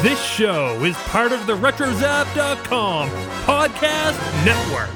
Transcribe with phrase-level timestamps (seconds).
[0.00, 3.10] This show is part of the RetroZap.com
[3.44, 4.94] podcast network.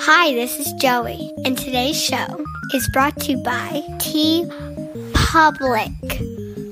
[0.00, 4.50] Hi, this is Joey, and today's show is brought to you by T
[5.14, 5.92] Public.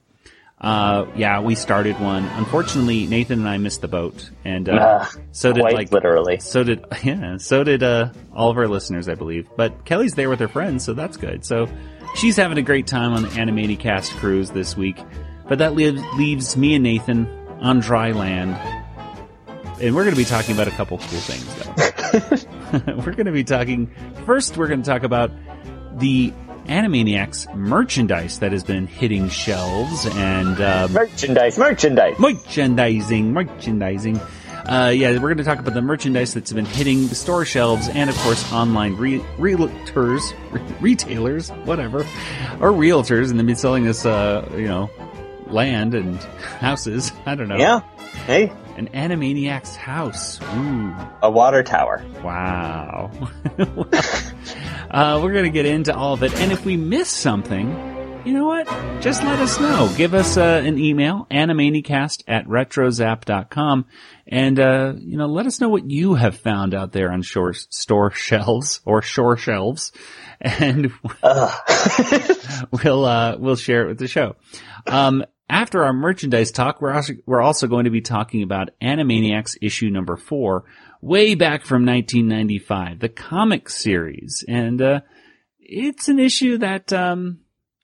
[0.61, 2.23] Uh, yeah, we started one.
[2.23, 6.39] Unfortunately, Nathan and I missed the boat, and uh, Uh, so did quite like literally.
[6.39, 9.49] so did yeah, so did uh, all of our listeners, I believe.
[9.57, 11.43] But Kelly's there with her friends, so that's good.
[11.43, 11.67] So
[12.15, 14.97] she's having a great time on the Animaniacast cruise this week.
[15.47, 17.25] But that leaves leaves me and Nathan
[17.59, 18.55] on dry land,
[19.81, 21.55] and we're going to be talking about a couple cool things.
[21.55, 23.89] Though we're going to be talking
[24.27, 24.57] first.
[24.57, 25.31] We're going to talk about
[25.97, 26.31] the
[26.71, 32.17] Animaniacs merchandise that has been hitting shelves and um, Merchandise, merchandise.
[32.17, 34.17] merchandising, merchandising.
[34.17, 37.89] Uh, yeah, we're going to talk about the merchandise that's been hitting the store shelves
[37.89, 40.21] and, of course, online re- realtors,
[40.51, 41.99] re- retailers, whatever,
[42.61, 44.89] or realtors, and they've been selling this, uh, you know,
[45.47, 46.15] land and
[46.59, 47.11] houses.
[47.25, 47.57] I don't know.
[47.57, 47.81] Yeah.
[48.25, 50.39] Hey, An Animaniacs house.
[50.55, 50.95] Ooh.
[51.21, 52.01] a water tower.
[52.23, 53.11] Wow.
[54.91, 56.33] uh, we're going to get into all of it.
[56.35, 57.69] And if we miss something,
[58.25, 58.67] you know what?
[59.01, 59.91] Just let us know.
[59.95, 63.85] Give us uh, an email, animaniacast at retrozap.com.
[64.27, 67.53] And, uh, you know, let us know what you have found out there on shore,
[67.53, 69.91] store shelves or shore shelves.
[70.39, 70.91] And
[72.83, 74.35] we'll, uh, we'll share it with the show.
[74.87, 79.57] Um, after our merchandise talk, we're also, we're also going to be talking about Animaniacs
[79.61, 80.65] issue number four,
[81.01, 84.45] way back from 1995, the comic series.
[84.47, 85.01] And, uh,
[85.59, 87.39] it's an issue that, um,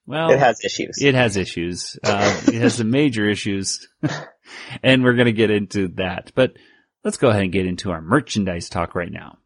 [0.06, 0.98] well, it has issues.
[1.02, 1.98] it has issues.
[2.04, 3.88] Uh, it has some major issues.
[4.84, 6.32] and we're going to get into that.
[6.36, 6.54] But
[7.04, 9.38] let's go ahead and get into our merchandise talk right now.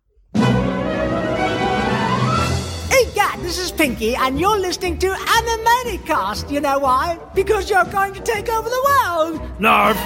[2.90, 6.52] Hey, Dad, this is Pinky, and you're listening to Animaniacast.
[6.52, 7.20] You know why?
[7.34, 9.60] Because you're going to take over the world.
[9.60, 9.98] Narf.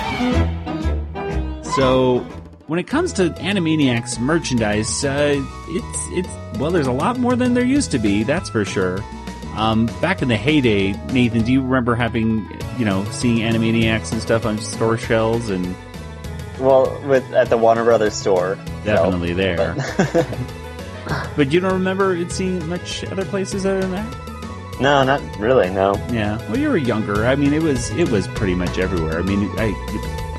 [1.75, 2.25] So,
[2.67, 5.35] when it comes to Animaniacs merchandise, uh,
[5.67, 8.23] it's it's well, there's a lot more than there used to be.
[8.23, 8.99] That's for sure.
[9.55, 14.21] Um, back in the heyday, Nathan, do you remember having you know seeing Animaniacs and
[14.21, 15.75] stuff on store shelves and
[16.59, 18.57] well, with at the Warner Brothers store.
[18.57, 19.75] so- definitely there?
[21.35, 24.21] but you don't remember it seeing much other places other than that?
[24.81, 25.69] no, not really.
[25.69, 25.95] No.
[26.11, 26.37] Yeah.
[26.49, 27.25] Well, you were younger.
[27.25, 29.19] I mean, it was it was pretty much everywhere.
[29.19, 29.71] I mean, I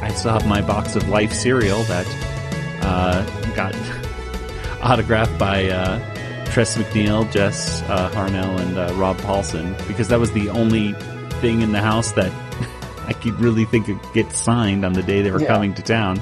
[0.03, 2.07] I still have my box of Life cereal that
[2.83, 3.25] uh,
[3.55, 3.75] got
[4.83, 10.33] autographed by uh, Tress MacNeille, Jess uh, Harnell, and uh, Rob Paulsen because that was
[10.33, 10.93] the only
[11.41, 12.33] thing in the house that
[13.07, 15.49] I could really think could get signed on the day they were Yeah.
[15.49, 16.21] coming to town.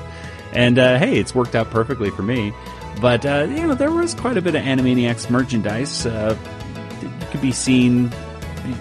[0.52, 2.52] And uh, hey, it's worked out perfectly for me.
[3.00, 6.06] But uh, you know, there was quite a bit of Animaniacs merchandise.
[6.06, 6.37] Uh,
[7.31, 8.12] could be seen.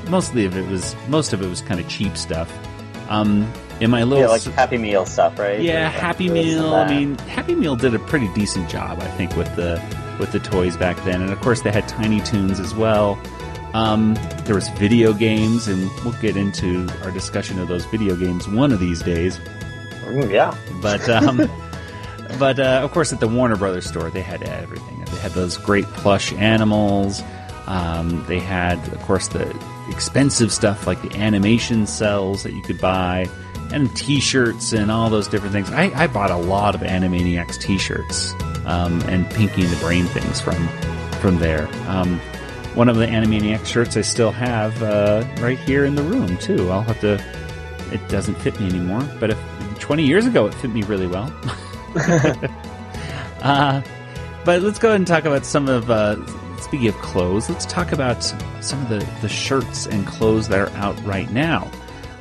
[0.08, 2.52] Mostly of it was most of it was kind of cheap stuff.
[3.10, 3.52] Um,
[3.84, 5.60] in my little Yeah, like Happy Meal stuff, right?
[5.62, 6.74] yeah, Like Happy Meal.
[6.74, 9.82] I mean, Happy Meal did a pretty decent job, I think, with the
[10.20, 13.20] with the toys back then, and of course they had Tiny Toons as well.
[13.74, 14.14] Um,
[14.46, 18.72] there was video games, and we'll get into our discussion of those video games one
[18.72, 19.40] of these days.
[20.06, 20.56] Mm, yeah.
[20.82, 21.38] But um,
[22.40, 25.04] but uh, of course, at the Warner Brothers store, they had everything.
[25.06, 27.22] They had those great plush animals.
[27.66, 29.48] Um, they had, of course, the
[29.90, 33.30] expensive stuff like the animation cells that you could buy,
[33.72, 35.72] and T-shirts and all those different things.
[35.72, 38.34] I, I bought a lot of Animaniacs T-shirts
[38.66, 40.68] um, and Pinky and the Brain things from
[41.20, 41.70] from there.
[41.88, 42.20] Um,
[42.76, 46.70] one of the Animaniacs shirts I still have uh, right here in the room too.
[46.70, 47.24] I'll have to.
[47.92, 49.40] It doesn't fit me anymore, but if
[49.80, 51.32] 20 years ago it fit me really well.
[53.42, 53.82] uh,
[54.44, 55.90] but let's go ahead and talk about some of.
[55.90, 56.18] Uh,
[56.60, 60.70] speaking of clothes, let's talk about some of the, the shirts and clothes that are
[60.78, 61.70] out right now.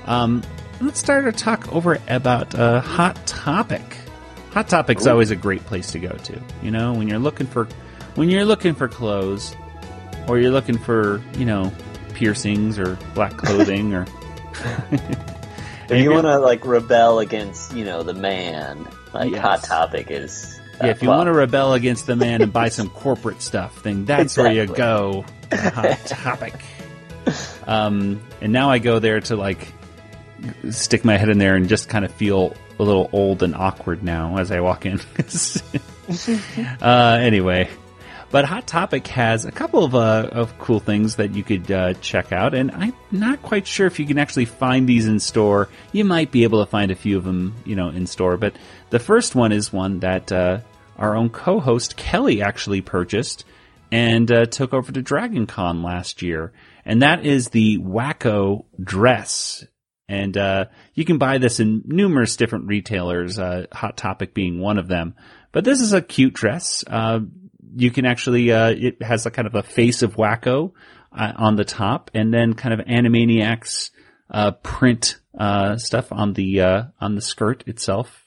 [0.05, 0.43] Um,
[0.83, 3.83] let's start our talk over about uh, Hot Topic.
[4.53, 6.41] Hot Topic's always a great place to go to.
[6.63, 7.67] You know, when you're looking for
[8.15, 9.57] when you're looking for clothes,
[10.29, 11.73] or you're looking for you know
[12.15, 14.07] piercings or black clothing or.
[15.89, 19.41] If you want to like rebel against, you know, the man, like Yes.
[19.41, 20.59] Hot Topic is.
[20.75, 23.43] uh, Yeah, if you well, want to rebel against the man and buy some corporate
[23.43, 25.25] stuff, then that's where you go.
[25.53, 26.55] Hot topic.
[27.67, 29.69] Um, and now I go there to like
[30.71, 34.03] stick my head in there and just kind of feel a little old and awkward
[34.03, 35.01] now as I walk in.
[36.83, 37.69] uh, anyway,
[38.33, 41.93] but Hot Topic has a couple of uh, of cool things that you could uh,
[41.95, 45.69] check out, and I'm not quite sure if you can actually find these in store.
[45.93, 48.39] You might be able to find a few of them, you know, in store.
[48.39, 48.57] But
[48.89, 50.61] the first one is one that uh,
[50.97, 53.45] our own co-host Kelly actually purchased
[53.91, 56.53] and uh, took over to Dragon Con last year,
[56.87, 59.67] and that is the Wakko dress.
[60.13, 64.77] And uh, you can buy this in numerous different retailers, uh, Hot Topic being one
[64.77, 65.15] of them.
[65.53, 66.85] But this is a cute dress.
[66.87, 67.21] Uh,
[67.75, 70.73] you can actually, uh, it has a kind of a face of Wakko
[71.11, 73.91] uh, on the top, and then kind of Animaniacs
[74.31, 78.27] uh, print uh, stuff on the uh, on the skirt itself.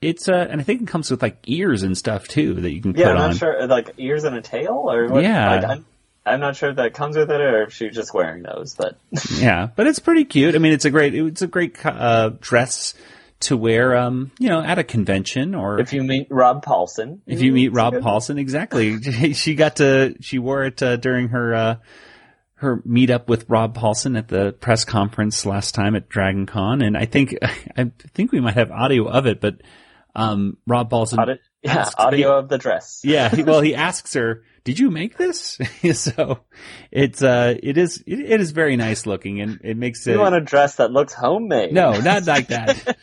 [0.00, 2.82] It's uh, and I think it comes with like ears and stuff too that you
[2.82, 3.06] can put on.
[3.06, 3.30] Yeah, put I'm on.
[3.30, 3.66] not sure.
[3.68, 5.22] Like ears and a tail, or what?
[5.22, 5.60] Yeah.
[5.60, 5.80] Like,
[6.26, 8.74] I'm, not sure if that comes with it, or if she's just wearing those.
[8.74, 8.98] But
[9.36, 10.54] Yeah, but it's pretty cute.
[10.54, 12.94] I mean, it's a great it's a great uh, dress
[13.40, 17.42] to wear, um, you know, at a convention or if you meet Rob Paulsen, if
[17.42, 19.00] you meet Rob good- Paulsen, exactly.
[19.34, 21.76] she got to she wore it uh, during her uh,
[22.56, 26.96] her meetup with Rob Paulsen at the press conference last time at Dragon Con, and
[26.96, 29.60] I think I think we might have audio of it, but
[30.14, 31.18] um, Rob Paulsen.
[31.18, 31.40] Audi-
[31.74, 33.00] yeah, audio of the dress.
[33.04, 35.58] Yeah, well, he asks her, "Did you make this?"
[35.94, 36.40] so
[36.90, 40.12] it's uh, it is it, it is very nice looking, and it makes it.
[40.12, 41.72] You want a dress that looks homemade?
[41.72, 42.98] No, not like that.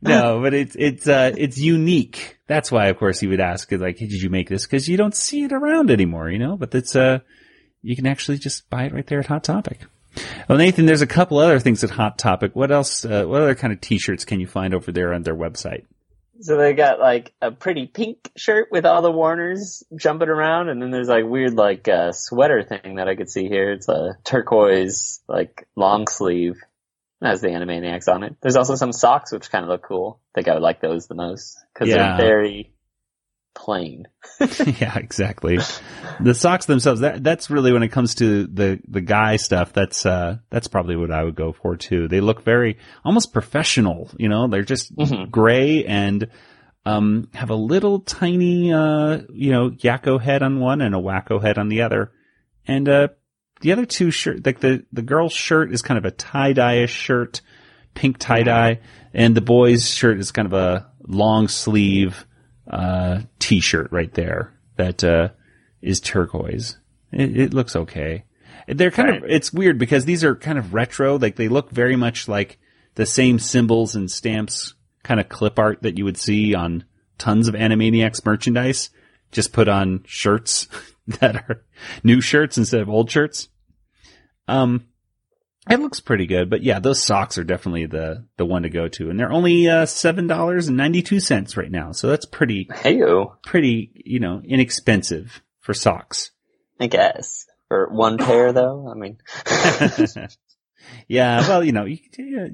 [0.00, 2.38] no, but it's it's uh it's unique.
[2.46, 4.96] That's why, of course, he would ask, like, hey, "Did you make this?" Because you
[4.96, 6.56] don't see it around anymore, you know.
[6.56, 7.18] But it's uh,
[7.82, 9.80] you can actually just buy it right there at Hot Topic.
[10.48, 12.54] Well, Nathan, there's a couple other things at Hot Topic.
[12.54, 13.04] What else?
[13.04, 15.84] Uh, what other kind of T-shirts can you find over there on their website?
[16.42, 20.82] So they got like a pretty pink shirt with all the Warners jumping around, and
[20.82, 23.72] then there's like weird like uh, sweater thing that I could see here.
[23.72, 26.56] It's a turquoise like long sleeve.
[27.20, 28.34] It has the Animaniacs on it.
[28.42, 30.20] There's also some socks which kind of look cool.
[30.34, 32.16] I think I would like those the most because Yeah.
[32.16, 32.71] they're very
[33.62, 34.08] plain.
[34.80, 35.58] yeah, exactly.
[36.20, 40.04] The socks themselves, that, that's really when it comes to the, the guy stuff, that's,
[40.04, 42.08] uh, that's probably what I would go for too.
[42.08, 45.30] They look very, almost professional, you know, they're just Mhm.
[45.30, 46.26] gray and,
[46.84, 51.40] um, have a little tiny, uh, you know, Yakko head on one and a Wakko
[51.40, 52.10] head on the other.
[52.66, 53.08] And, uh,
[53.60, 57.42] the other two shirt, like the, the girl's shirt is kind of a tie-dye-ish shirt,
[57.94, 58.80] pink tie-dye,
[59.14, 62.26] and the boy's shirt is kind of a long sleeve,
[62.68, 65.28] uh, t-shirt right there that, uh,
[65.80, 66.78] is turquoise.
[67.10, 68.24] It, it looks okay.
[68.68, 71.96] They're kind of, it's weird because these are kind of retro, like they look very
[71.96, 72.58] much like
[72.94, 76.84] the same symbols and stamps kind of clip art that you would see on
[77.18, 78.90] tons of Animaniacs merchandise,
[79.30, 80.68] just put on shirts
[81.20, 81.64] that are
[82.04, 83.48] new shirts instead of old shirts.
[84.48, 84.86] Um,
[85.70, 88.88] it looks pretty good, but yeah, those socks are definitely the the one to go
[88.88, 92.26] to, and they're only uh, seven dollars and ninety two cents right now, so that's
[92.26, 96.32] pretty Heyo, pretty you know inexpensive for socks.
[96.80, 98.88] I guess for one pair though.
[98.90, 99.18] I mean,
[101.08, 102.48] yeah, well, you know, you, yeah,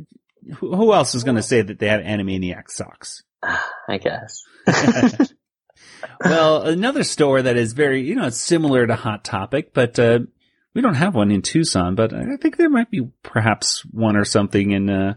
[0.56, 3.22] who who else is going to say that they have Animaniac socks?
[3.42, 4.42] I guess.
[6.24, 10.20] well, another store that is very, you know, it's similar to Hot Topic, but uh,
[10.78, 11.96] we don't have one in Tucson.
[11.96, 15.14] But I think there might be perhaps one or something in uh,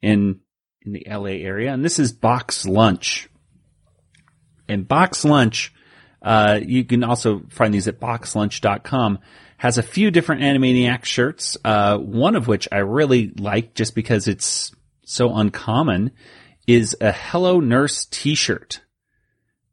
[0.00, 0.40] in
[0.80, 3.28] in the LA area, and this is Box Lunch.
[4.66, 5.74] And Box Lunch,
[6.22, 9.18] uh, you can also find these at boxlunch.com.
[9.58, 14.28] Has a few different Animaniac shirts, uh, one of which I really like just because
[14.28, 14.74] it's
[15.04, 16.12] so uncommon,
[16.66, 18.80] is a Hello Nurse t-shirt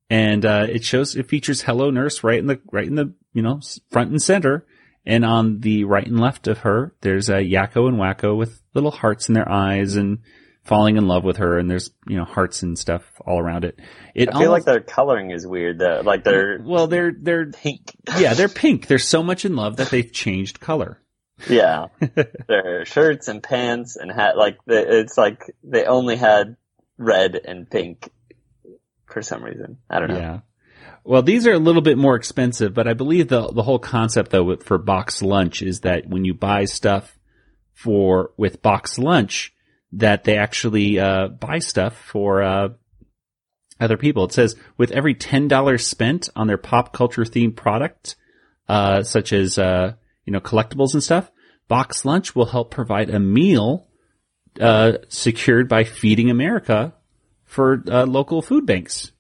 [0.10, 3.42] and uh, it shows it features Hello Nurse right in the right in the you
[3.42, 4.66] know front and center,
[5.06, 8.92] And on the right and left of her, there's a Yakko and Wakko with little
[8.92, 10.20] hearts in their eyes and
[10.64, 11.60] falling in love with her.
[11.60, 13.80] And there's, you know, hearts and stuff all around it.
[14.16, 16.02] It I feel like their coloring is weird though.
[16.06, 17.92] Like they're well, they're, they're, pink.
[18.18, 18.88] yeah, they're pink.
[18.88, 21.02] They're so much in love that they've changed color.
[21.50, 21.88] Yeah.
[22.48, 26.56] their shirts and pants and hat, like the, it's like they only had
[26.98, 28.10] red and pink
[29.06, 29.78] for some reason.
[29.90, 30.18] I don't know.
[30.18, 30.40] Yeah.
[31.06, 34.32] Well, these are a little bit more expensive, but I believe the the whole concept
[34.32, 37.18] though for box lunch is that when you buy stuff
[37.74, 39.54] for with box lunch,
[39.92, 42.70] that they actually uh, buy stuff for uh,
[43.82, 44.24] other people.
[44.26, 48.16] It says with every ten dollars spent on their pop culture themed product,
[48.70, 49.94] uh, such as uh,
[50.26, 51.30] you know collectibles and stuff,
[51.68, 53.90] box lunch will help provide a meal
[54.60, 56.94] uh, secured by Feeding America
[57.44, 59.12] for uh, local food banks.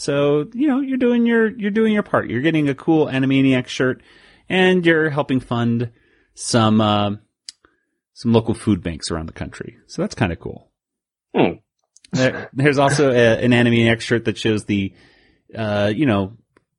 [0.00, 2.30] So, you know, you're doing your, you're doing your part.
[2.30, 4.02] You're getting a cool Animaniac shirt
[4.48, 5.90] and you're helping fund
[6.34, 7.16] some, uh,
[8.14, 9.76] some local food banks around the country.
[9.86, 10.70] So that's kind of cool.
[11.36, 11.58] Hmm.
[12.12, 14.94] There, there's also a, an Animaniac shirt that shows the,
[15.54, 16.38] uh, you know,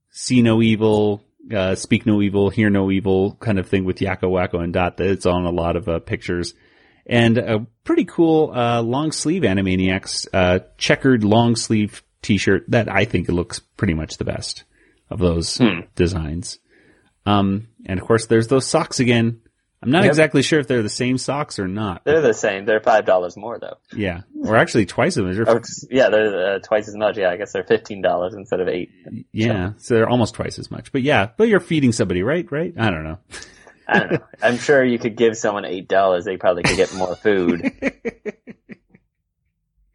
[0.09, 1.23] see no evil,
[1.55, 4.97] uh, speak no evil, hear no evil kind of thing with Yakko, Wakko, and Dot.
[4.97, 6.55] That it's on a lot of uh, pictures.
[7.05, 13.05] And a pretty cool, uh, long sleeve Animaniacs, uh, checkered long sleeve t-shirt that I
[13.05, 14.63] think looks pretty much the best
[15.09, 15.59] of those
[15.95, 16.59] designs.
[17.25, 19.41] Um, and of course there's those socks again.
[19.83, 20.11] I'm not Yep.
[20.11, 22.03] exactly sure if they're the same socks or not.
[22.05, 22.65] They're the same.
[22.65, 23.77] They're five dollars more though.
[23.95, 24.21] Yeah.
[24.45, 25.47] Or actually twice as much.
[25.47, 25.59] Oh,
[25.89, 27.17] yeah, they're uh, twice as much.
[27.17, 28.91] Yeah, I guess they're fifteen dollars instead of eight.
[29.31, 29.71] Yeah.
[29.77, 30.91] So they're almost twice as much.
[30.91, 32.45] But yeah, but you're feeding somebody, right?
[32.51, 32.75] Right?
[32.77, 33.17] I don't know.
[33.87, 34.19] I don't know.
[34.43, 37.71] I'm sure you could give someone eight dollars, they probably could get more food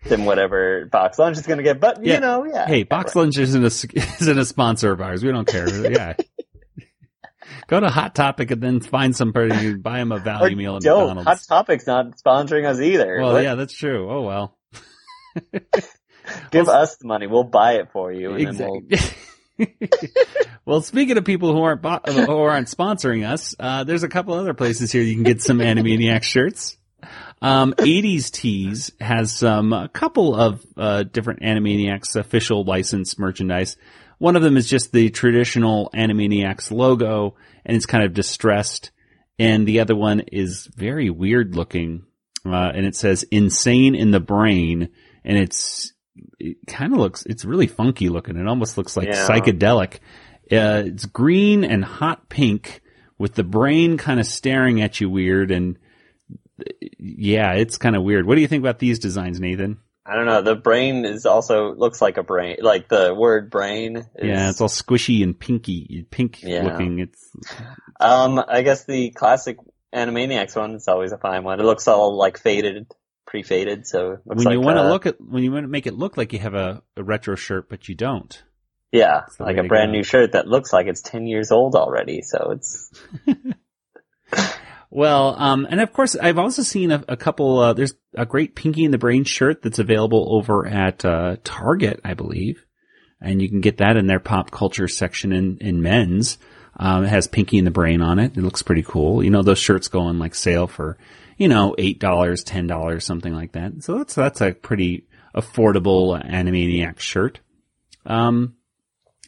[0.09, 1.81] than whatever box lunch is going to get.
[1.81, 2.15] But Yeah.
[2.15, 2.67] you know, yeah.
[2.67, 3.67] Hey, Box Lunch isn't a,
[4.21, 5.23] isn't a sponsor of ours.
[5.25, 5.69] We don't care.
[5.91, 6.15] Yeah.
[7.69, 10.77] Go to Hot Topic and then find somebody and buy them a Or value meal
[10.77, 11.17] at don't.
[11.17, 11.47] McDonald's.
[11.49, 13.19] Hot Topic's not sponsoring us either.
[13.21, 13.43] well, What?
[13.45, 14.09] yeah, that's true.
[14.11, 14.57] Oh well.
[16.51, 17.27] Give well, us the money.
[17.27, 18.83] We'll buy it for you, and then we'll.
[18.89, 19.89] Exactly.
[20.65, 24.35] well, speaking of people who aren't bo- who aren't sponsoring us, uh, there's a couple
[24.35, 26.77] other places here you can get some Animaniac shirts.
[27.47, 33.77] Um, 80s Tees has some a couple of uh, different Animaniacs official licensed merchandise.
[34.19, 38.91] One of them is just the traditional Animaniacs logo, and it's kind of distressed.
[39.39, 42.07] And the other one is very weird looking,
[42.45, 44.89] uh, and it says "insane in the brain,"
[45.25, 45.93] and it's
[46.41, 48.37] it kind of looks it's really funky looking.
[48.37, 49.27] It almost looks like Yeah.
[49.29, 49.99] psychedelic.
[50.51, 52.81] Uh, it's green and hot pink
[53.19, 55.79] with the brain kind of staring at you weird and
[56.99, 58.27] yeah, it's kind of weird.
[58.27, 59.79] What do you think about these designs, Nathan?
[60.09, 60.43] I don't know.
[60.43, 62.59] The brain is also looks like a brain.
[62.61, 63.97] Like the word brain.
[63.97, 66.63] Is, yeah, it's all squishy and pinky, pink Yeah.
[66.63, 67.01] looking.
[67.01, 67.29] It's
[67.99, 69.59] Um, I guess the classic
[69.95, 71.59] Animaniacs one is always a fine one.
[71.59, 72.87] It looks all like faded,
[73.27, 75.87] pre-faded, so when you like, want to uh, look at when you want to make
[75.87, 78.43] it look like you have a, a retro shirt, but you don't.
[78.93, 79.97] Yeah, like a brand go.
[79.97, 82.23] new shirt that looks like it's ten years old already.
[82.23, 82.91] So it's
[84.97, 87.59] Well, um, and of course, I've also seen a, a couple.
[87.59, 92.01] Uh, there's a great Pinky in the Brain shirt that's available over at uh, Target,
[92.03, 92.65] I believe,
[93.21, 96.39] and you can get that in their pop culture section in in men's.
[96.79, 98.39] Um, it has Pinky in the Brain on it.
[98.39, 99.23] It looks pretty cool.
[99.23, 100.97] You know, those shirts go on like sale for,
[101.37, 103.85] you know, eight dollars, ten dollars, something like that.
[103.85, 107.41] So that's that's a pretty affordable Animaniac shirt.
[108.07, 108.55] Um,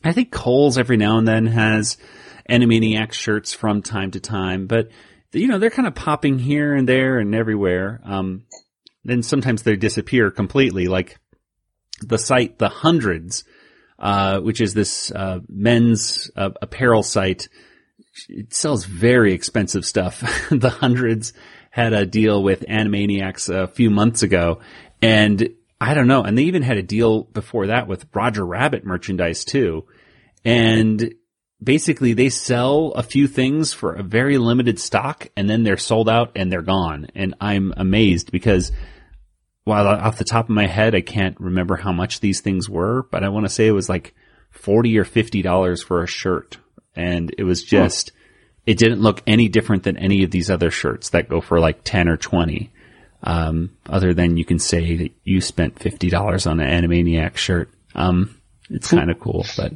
[0.02, 1.98] I think Kohl's every now and then has
[2.48, 4.88] Animaniac shirts from time to time, but
[5.32, 8.00] you know they're kind of popping here and there and everywhere.
[8.04, 8.44] Um,
[9.04, 11.18] then sometimes they disappear completely, like
[12.00, 13.44] the site The Hundreds,
[13.98, 17.48] uh, which is this uh, men's uh, apparel site.
[18.28, 20.20] It sells very expensive stuff.
[20.50, 21.32] the Hundreds
[21.70, 24.60] had a deal with Animaniacs a few months ago,
[25.00, 25.48] and
[25.80, 26.22] I don't know.
[26.22, 29.86] And they even had a deal before that with Roger Rabbit merchandise too.
[30.44, 31.14] And
[31.62, 36.08] basically they sell a few things for a very limited stock and then they're sold
[36.08, 37.08] out and they're gone.
[37.14, 38.72] And I'm amazed because
[39.64, 43.02] while off the top of my head, I can't remember how much these things were,
[43.10, 44.14] but I want to say it was like
[44.50, 46.58] 40 or $50 for a shirt.
[46.94, 48.12] And it was just,
[48.64, 51.84] it didn't look any different than any of these other shirts that go for like
[51.84, 52.72] 10 or 20.
[53.20, 57.68] Um, other than you can say that you spent $50 on an Animaniac shirt.
[57.94, 58.38] Um,
[58.70, 59.72] it's kind of cool, but,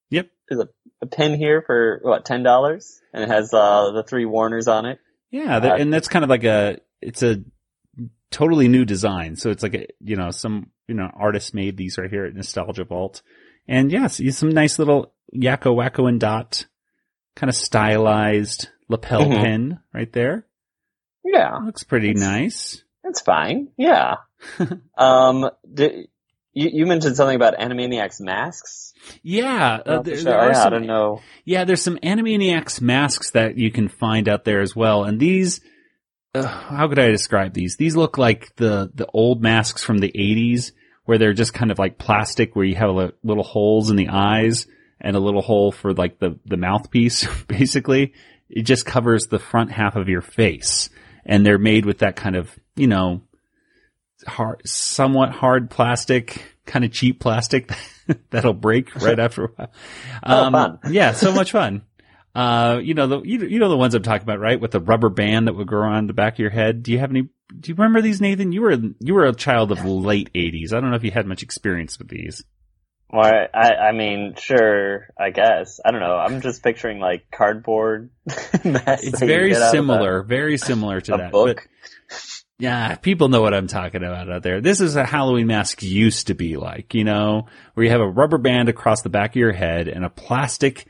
[0.10, 0.30] Yep.
[0.50, 0.70] There's a,
[1.02, 2.86] a pen here for, what, $10?
[3.14, 5.00] And it has, uh, the three Warners on it.
[5.32, 7.38] Yeah, that, Uh, and that's kind of like a it's a
[8.30, 9.36] totally new design.
[9.36, 12.36] So it's like a you know some you know artist made these right here at
[12.36, 13.24] Nostalgia Vault,
[13.68, 16.68] and yes, yeah, some nice little Yakko Wakko and Dot
[17.36, 19.42] kind of stylized lapel Mhm.
[19.42, 20.46] pin right there.
[21.26, 22.84] Yeah, Looks pretty It's- nice.
[23.04, 23.70] That's fine.
[23.78, 24.16] Yeah.
[24.98, 26.08] um, di-
[26.54, 28.94] you, you mentioned something about Animaniacs masks.
[29.24, 31.22] Yeah, uh, there, for there are Yeah, I some, don't know.
[31.46, 35.62] Yeah, there's some Animaniacs masks that you can find out there as well, and these.
[36.36, 37.76] Uh, how could I describe these?
[37.76, 40.72] These look like the the old masks from the '80s,
[41.06, 44.10] where they're just kind of like plastic, where you have li- little holes in the
[44.10, 44.66] eyes
[45.02, 47.28] and a little hole for like the the mouthpiece.
[47.48, 48.14] Basically,
[48.50, 50.90] it just covers the front half of your face,
[51.26, 53.22] and they're made with that kind of you know
[54.28, 57.72] hard, somewhat hard plastic, kind of cheap plastic
[58.30, 59.72] that'll break right after a while.
[60.24, 60.80] Oh, fun.
[60.90, 61.84] Yeah, so much fun.
[62.36, 64.60] Uh, you know the you, you know the ones I'm talking about, right?
[64.60, 66.82] With the rubber band that would go around the back of your head.
[66.82, 67.22] Do you have any?
[67.22, 68.52] Do you remember these, Nathan?
[68.52, 70.74] You were you were a child of late '80s.
[70.74, 72.44] I don't know if you had much experience with these.
[73.08, 75.80] Well, I, I mean, sure, I guess.
[75.86, 76.16] I don't know.
[76.16, 78.10] I'm just picturing like cardboard.
[78.26, 81.32] It's very similar, very similar to that.
[81.32, 81.70] book.
[82.10, 84.62] But yeah, people know what I'm talking about out there.
[84.62, 88.08] This is a Halloween mask used to be like, you know, where you have a
[88.08, 90.86] rubber band across the back of your head and a plastic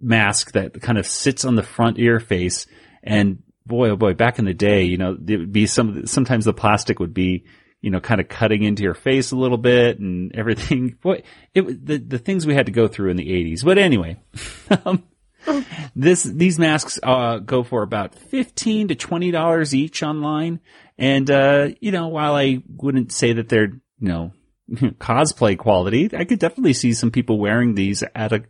[0.00, 2.66] mask that kind of sits on the front of your face.
[3.02, 6.46] And boy, oh boy, back in the day, you know, it would be some, sometimes
[6.46, 7.44] the plastic would be,
[7.82, 10.96] you know, kind of cutting into your face a little bit and everything.
[11.02, 11.22] Boy,
[11.54, 13.64] it the, the things we had to go through in the 80s.
[13.64, 14.18] But anyway,
[14.86, 15.04] um,
[15.94, 20.60] this these masks uh, go for about fifteen to twenty dollars each online,
[20.98, 24.32] and uh, you know while I wouldn't say that they're you know
[24.70, 28.44] cosplay quality, I could definitely see some people wearing these at a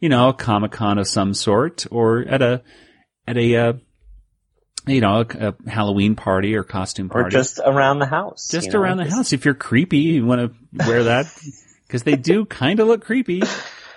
[0.00, 2.62] you know a comic con of some sort or at a
[3.26, 3.72] at a uh,
[4.86, 7.28] you know a, a Halloween party or costume party.
[7.28, 8.48] Or just around the house.
[8.50, 9.32] just you know, around the just- house.
[9.32, 10.40] If you're creepy, you want
[10.72, 11.26] to wear that
[11.86, 13.40] because they do kind of look creepy.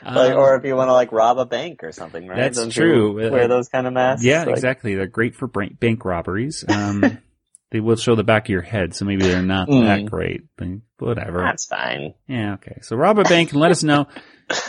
[0.06, 2.38] Like, Um, or if you want to like rob a bank or something, right?
[2.38, 3.32] That's Don't true.
[3.32, 4.24] Wear those kind of masks.
[4.24, 4.94] Yeah, Like, exactly.
[4.94, 6.64] They're great for bank robberies.
[6.68, 7.18] Um,
[7.72, 9.86] they will show the back of your head, so maybe they're not Mm.
[9.86, 10.68] that great, but
[11.00, 11.40] whatever.
[11.40, 12.14] That's fine.
[12.28, 12.78] Yeah, okay.
[12.82, 14.08] So rob a bank and let us know.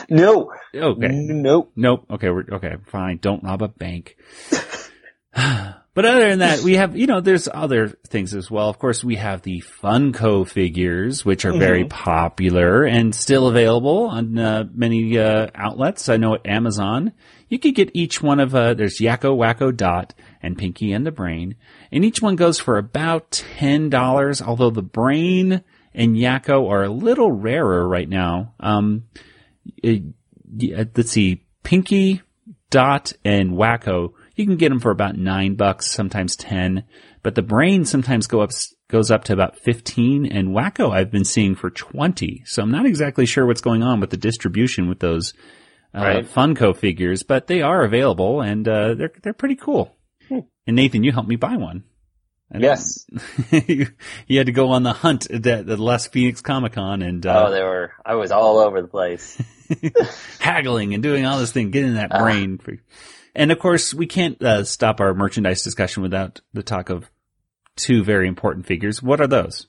[0.08, 0.50] No.
[0.74, 1.08] Okay.
[1.10, 1.70] Nope.
[1.76, 2.06] Nope.
[2.10, 2.76] Okay, we're okay.
[2.86, 3.18] Fine.
[3.20, 4.16] Don't rob a bank.
[5.34, 8.70] but other than that, we have you know there's other things as well.
[8.70, 14.38] Of course, we have the Funko figures, which are very popular and still available on
[14.38, 16.08] uh, many uh, outlets.
[16.08, 17.12] I know at Amazon,
[17.50, 20.14] you could get each one of uh, there's Yakko, Wakko, Dot,
[20.46, 21.56] and Pinky and the Brain,
[21.92, 24.40] and each one goes for about ten dollars.
[24.40, 25.62] Although the Brain
[25.94, 28.54] and Yakko are a little rarer right now.
[28.60, 29.04] Um,
[29.82, 30.02] it-
[30.96, 32.22] let's see, Pinky,
[32.70, 34.12] Dot, and Wakko.
[34.36, 36.84] You can get them for about nine bucks, sometimes ten.
[37.22, 38.50] But the brain sometimes go up
[38.88, 42.42] goes up to about fifteen, and Wakko I've been seeing for twenty.
[42.44, 45.32] So I'm not exactly sure what's going on with the distribution with those
[45.94, 46.24] uh, Right.
[46.26, 49.95] Funko figures, but they are available and uh, they're they're pretty cool.
[50.66, 51.84] And Nathan, you helped me buy one.
[52.50, 53.06] And Yes.
[53.66, 53.86] you,
[54.26, 57.24] you had to go on the hunt at the, the Las Phoenix Comic Con and
[57.26, 57.92] uh, oh, they were.
[58.04, 59.40] I was all over the place.
[60.38, 62.22] haggling and doing all this thing, getting that Ah.
[62.22, 62.60] brain.
[63.34, 67.10] And of course, we can't uh, stop our merchandise discussion without the talk of
[67.76, 69.02] two very important figures.
[69.02, 69.66] What are those?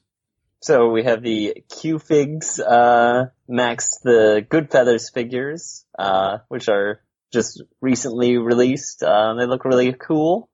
[0.62, 7.62] So we have the Q Figs, uh, Max the Goodfeathers figures, uh, which are just
[7.82, 9.04] recently released.
[9.04, 10.50] Uh, they look really cool.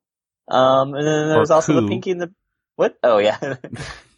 [0.48, 1.88] Um, and then there's Or also the.
[1.88, 2.34] Pinky and the,
[2.76, 2.98] what?
[3.04, 3.38] Oh yeah.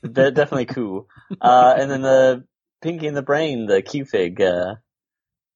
[0.01, 1.07] De- definitely cool.
[1.41, 2.45] Uh, and then the
[2.81, 4.75] Pinky and the Brain, the Q Fig, uh,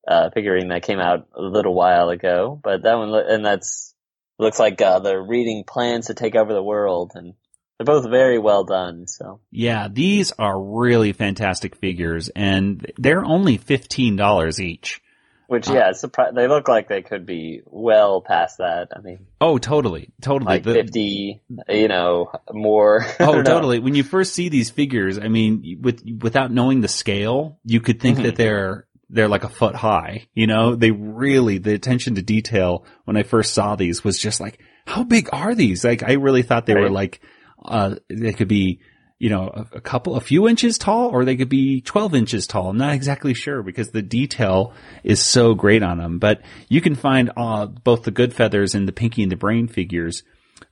[0.08, 2.60] uh, figurine that came out a little while ago.
[2.62, 3.94] But that one, and that's,
[4.40, 7.34] looks like, uh, they're reading plans to take over the world and
[7.80, 9.40] they're both very well done, so.
[9.52, 15.02] Yeah, these are really fantastic figures, and they're only fifteen dollars each.
[15.50, 18.90] Which, yeah, it's surpri- they look like they could be well past that.
[18.96, 20.46] I mean, Oh, totally, totally.
[20.48, 23.04] like The- 50, you know, more.
[23.20, 23.80] Oh, totally.
[23.80, 28.00] When you first see these figures, I mean, with without knowing the scale, you could
[28.00, 28.24] think Mhm.
[28.24, 30.28] that they're they're like a foot high.
[30.36, 34.40] You know, they really the attention to detail when I first saw these was just
[34.40, 35.84] like, how big are these?
[35.84, 37.22] Like, I really thought they were like,
[37.66, 38.82] uh, they could be,
[39.20, 42.48] you know, a, a couple, a few inches tall, or they could be twelve inches
[42.48, 42.70] tall.
[42.70, 46.20] I'm not exactly sure because the detail is so great on them.
[46.20, 50.24] But you can find uh, both the Goodfeathers and the Pinky and the Brain figures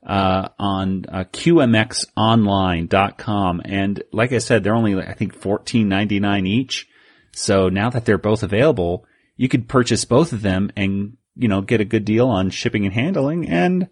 [0.06, 3.62] uh, on uh, qmxonline.com.
[3.66, 6.88] And like I said, they're only, I think, fourteen ninety nine each.
[7.34, 9.06] So now that they're both available,
[9.36, 12.86] you could purchase both of them and, you know, get a good deal on shipping
[12.86, 13.48] and handling.
[13.48, 13.90] And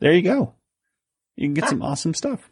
[0.00, 0.54] there you go.
[1.36, 2.49] You can get some awesome stuff.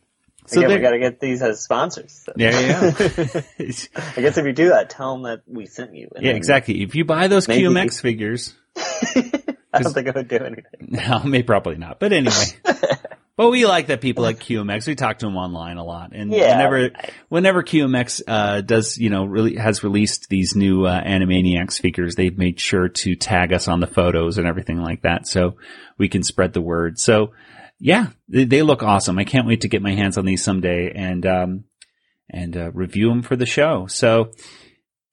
[0.48, 2.22] So Again, we there- gotta get these as sponsors.
[2.24, 2.32] So.
[2.36, 3.40] Yeah, yeah,
[4.16, 6.08] I guess if you do that, tell them that we sent you.
[6.20, 6.82] yeah, exactly.
[6.82, 10.88] If you buy those Maybe- QMX figures, I don't think it would do anything.
[10.88, 12.00] No, may probably not.
[12.00, 12.32] But anyway.
[13.36, 14.86] but we like that people like QMX.
[14.86, 16.12] We talk to them online a lot.
[16.14, 16.56] And Yeah.
[16.56, 16.90] whenever,
[17.28, 22.36] whenever QMX, uh, does, you know, really has released these new, uh, Animaniacs figures, they've
[22.36, 25.26] made sure to tag us on the photos and everything like that.
[25.28, 25.56] So
[25.98, 26.98] we can spread the word.
[26.98, 27.32] So
[27.78, 29.18] yeah, they, they look awesome.
[29.18, 31.64] I can't wait to get my hands on these someday and, um,
[32.30, 33.86] and, uh, review them for the show.
[33.86, 34.32] So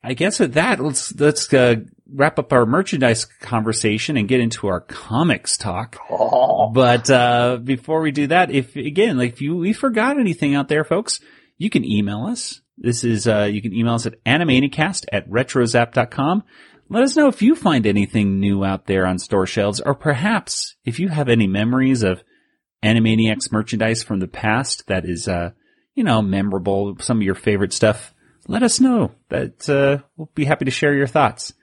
[0.04, 1.76] I guess with that, let's, let's, uh,
[2.12, 5.98] wrap up our merchandise conversation and get into our comics talk.
[6.10, 10.56] Oh, But uh, before we do that, if again, like if you we forgot anything
[10.56, 11.20] out there, folks,
[11.58, 12.62] you can email us.
[12.78, 16.44] This is uh, you can email us at animaniacast at retrozap.com.
[16.90, 20.76] Let us know if you find anything new out there on store shelves, or perhaps
[20.86, 22.24] if you have any memories of
[22.86, 25.52] Animaniacs merchandise from the past that is, uh,
[25.96, 28.14] you know, memorable, some of your favorite stuff.
[28.48, 29.12] Let us know.
[29.30, 31.54] That uh, we'll be happy to share your thoughts.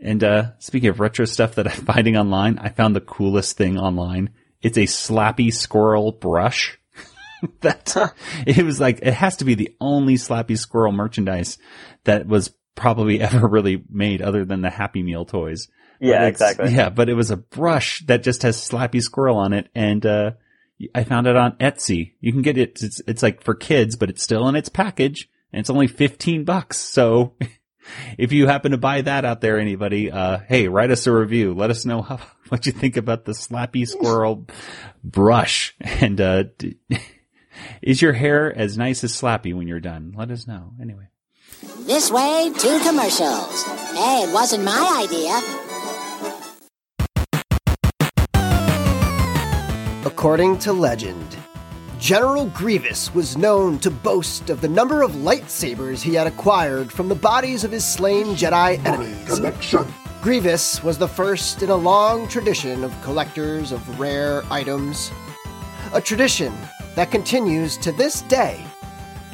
[0.00, 3.76] And uh, speaking of retro stuff that I'm finding online, I found the coolest thing
[3.78, 4.30] online.
[4.60, 6.78] It's a slappy squirrel brush.
[7.60, 7.96] that
[8.46, 11.58] it was like it has to be the only slappy squirrel merchandise
[12.04, 15.68] that was probably ever really made other than the Happy Meal toys.
[16.00, 16.72] yeah, exactly.
[16.72, 20.30] Yeah, but it was a brush that just has slappy squirrel on it and uh
[20.94, 22.12] I found it on Etsy.
[22.20, 25.28] You can get it it's it's like for kids, but it's still in its package
[25.52, 26.78] and it's only 15 bucks.
[26.78, 27.34] So
[28.18, 31.54] if you happen to buy that out there anybody, uh hey, write us a review.
[31.54, 32.18] Let us know how,
[32.48, 34.46] what you think about the slappy squirrel
[35.02, 36.44] brush and uh
[37.82, 40.14] is your hair as nice as slappy when you're done?
[40.16, 40.72] Let us know.
[40.80, 41.08] Anyway.
[41.80, 43.62] This way to commercials.
[43.94, 45.71] Hey, it wasn't my idea.
[50.04, 51.36] According to legend,
[52.00, 57.08] General Grievous was known to boast of the number of lightsabers he had acquired from
[57.08, 59.86] the bodies of his slain Jedi enemies.
[60.20, 65.12] Grievous was the first in a long tradition of collectors of rare items.
[65.92, 66.52] A tradition
[66.96, 68.64] that continues to this day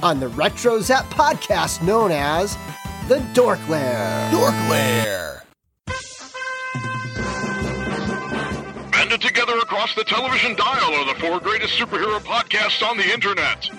[0.02, 2.59] on the Retro Zap podcast known as
[3.09, 4.31] the Dork Lair.
[4.31, 5.38] Dork Lair.
[9.79, 13.71] Across the television dial are the four greatest superhero podcasts on the internet.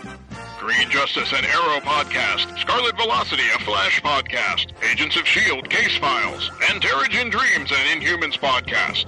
[0.57, 6.51] Green Justice and Arrow podcast, Scarlet Velocity, a Flash podcast, Agents of S.H.I.E.L.D., Case Files,
[6.69, 9.07] and Terrigen Dreams, an Inhumans podcast.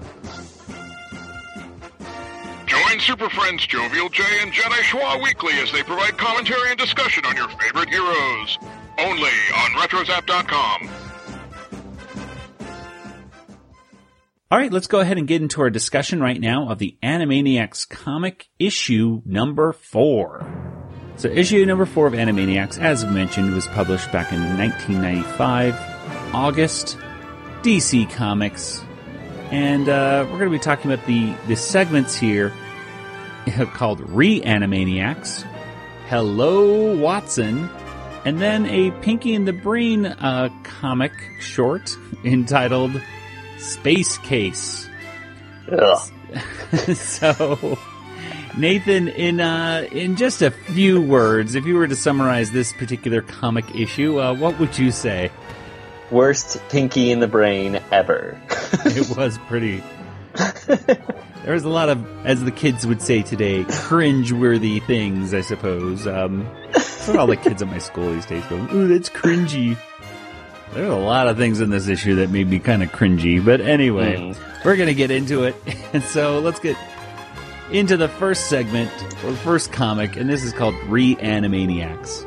[2.66, 7.26] Join Super Friends Jovial J and Jedi Schwa weekly as they provide commentary and discussion
[7.26, 8.60] on your favorite heroes.
[9.00, 11.11] Only on RetroZap.com.
[14.52, 17.88] All right, let's go ahead and get into our discussion right now of the Animaniacs
[17.88, 20.46] comic issue number four.
[21.16, 26.98] So, issue number four of Animaniacs, as mentioned, was published back in 1995, August,
[27.62, 28.84] DC Comics,
[29.52, 32.52] and uh, we're going to be talking about the the segments here
[33.74, 35.44] called Reanimaniacs,
[36.10, 37.70] Hello Watson,
[38.26, 43.02] and then a Pinky and the Brain uh, comic short entitled
[43.62, 44.88] Space Case.
[46.96, 47.78] So
[48.58, 53.22] Nathan, in uh, in just a few words, if you were to summarize this particular
[53.22, 55.32] comic issue, uh, what would you say?
[56.10, 58.40] Worst Pinky in the Brain ever.
[58.86, 59.84] it was pretty.
[61.44, 66.06] There was a lot of, as the kids would say today, cringe-worthy things, I suppose.
[66.06, 69.76] Um, that's what all the kids at my school these days go, ooh, that's cringy.
[70.74, 73.60] There's a lot of things in this issue that made me kind of cringy, but
[73.62, 74.64] anyway, Mm.
[74.66, 75.56] we're gonna get into it.
[75.94, 76.78] And so let's get
[77.72, 78.90] into the first segment,
[79.26, 82.26] or first comic, and this is called Reanimaniacs.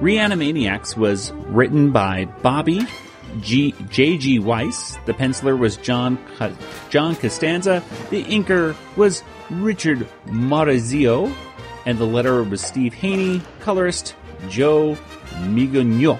[0.00, 2.86] Reanimaniacs was written by Bobbi
[3.40, 3.74] G.
[3.90, 4.38] J.G.
[4.40, 4.98] Weiss.
[5.06, 6.18] The penciler was John
[6.90, 7.82] John Costanza.
[8.10, 11.32] The inker was Richard Marizio.
[11.86, 13.40] And the letterer was Steve Haney.
[13.60, 14.14] Colorist
[14.48, 14.96] Joe
[15.44, 16.18] Migogno.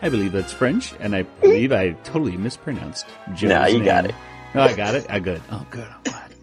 [0.00, 3.84] I believe that's French, and I believe I totally mispronounced Joe's Nah, you name.
[3.84, 4.14] got it.
[4.54, 5.06] Oh, I got it.
[5.08, 5.42] I good.
[5.50, 5.86] Oh, good.
[5.88, 6.34] I'm glad.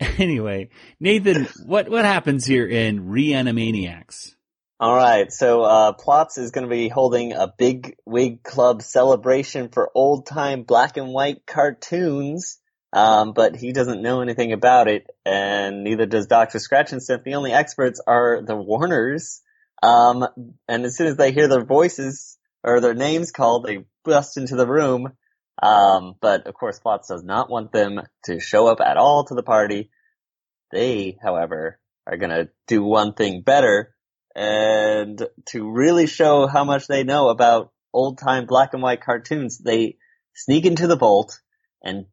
[0.18, 4.34] anyway, Nathan, what what happens here in Reanimaniacs?
[4.80, 9.68] All right, so uh, Plotz is going to be holding a big wig club celebration
[9.68, 12.58] for old time black and white cartoons,
[12.94, 17.22] um, but he doesn't know anything about it, and neither does Doctor Scratchansniff.
[17.24, 19.42] The only experts are the Warners,
[19.82, 20.26] um,
[20.66, 22.29] and as soon as they hear their voices
[22.62, 25.12] or their names called, they bust into the room.
[25.62, 29.34] Um, but of course, Plotz does not want them to show up at all to
[29.34, 29.90] the party.
[30.72, 33.94] They, however, are going to do one thing better
[34.34, 39.58] and to really show how much they know about old time black and white cartoons,
[39.58, 39.96] they
[40.34, 41.40] sneak into the vault
[41.82, 42.06] and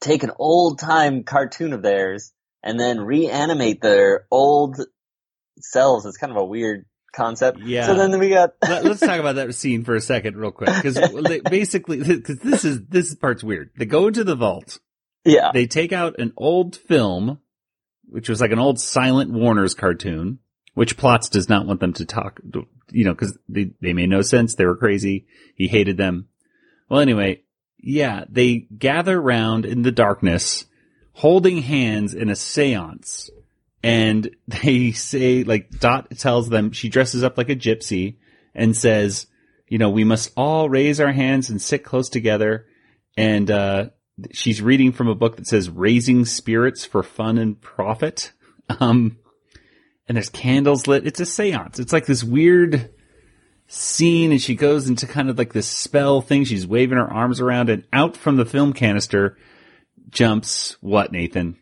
[0.00, 4.80] take an old time cartoon of theirs and then reanimate their old
[5.60, 6.04] selves.
[6.04, 7.60] It's kind of a weird concept.
[7.60, 7.86] Yeah.
[7.86, 10.70] So then we got, Let, us talk about that scene for a second, real quick,
[10.74, 10.98] because
[11.50, 13.70] basically, because this is this part's weird.
[13.76, 14.78] They go into the vault.
[15.24, 17.40] yeah, They take out an old film,
[18.04, 20.38] which was like an old Silent Warner's cartoon,
[20.74, 22.40] which Plotz does not want them to talk,
[22.90, 24.54] you know, because they they made no sense.
[24.54, 25.26] They were crazy.
[25.54, 26.28] He hated them.
[26.88, 27.42] Well, anyway,
[27.78, 30.66] yeah, they gather round in the darkness,
[31.12, 33.30] holding hands in a séance.
[33.82, 38.16] And they say, like, Dot tells them, she dresses up like a gypsy
[38.54, 39.26] and says,
[39.68, 42.66] you know, we must all raise our hands and sit close together.
[43.16, 43.90] And, uh,
[44.32, 48.32] she's reading from a book that says raising spirits for fun and profit.
[48.78, 49.18] Um,
[50.06, 51.04] and there's candles lit.
[51.04, 51.80] It's a seance.
[51.80, 52.90] It's like this weird
[53.66, 56.44] scene and she goes into kind of like this spell thing.
[56.44, 59.36] She's waving her arms around and out from the film canister
[60.08, 61.56] jumps what, Nathan?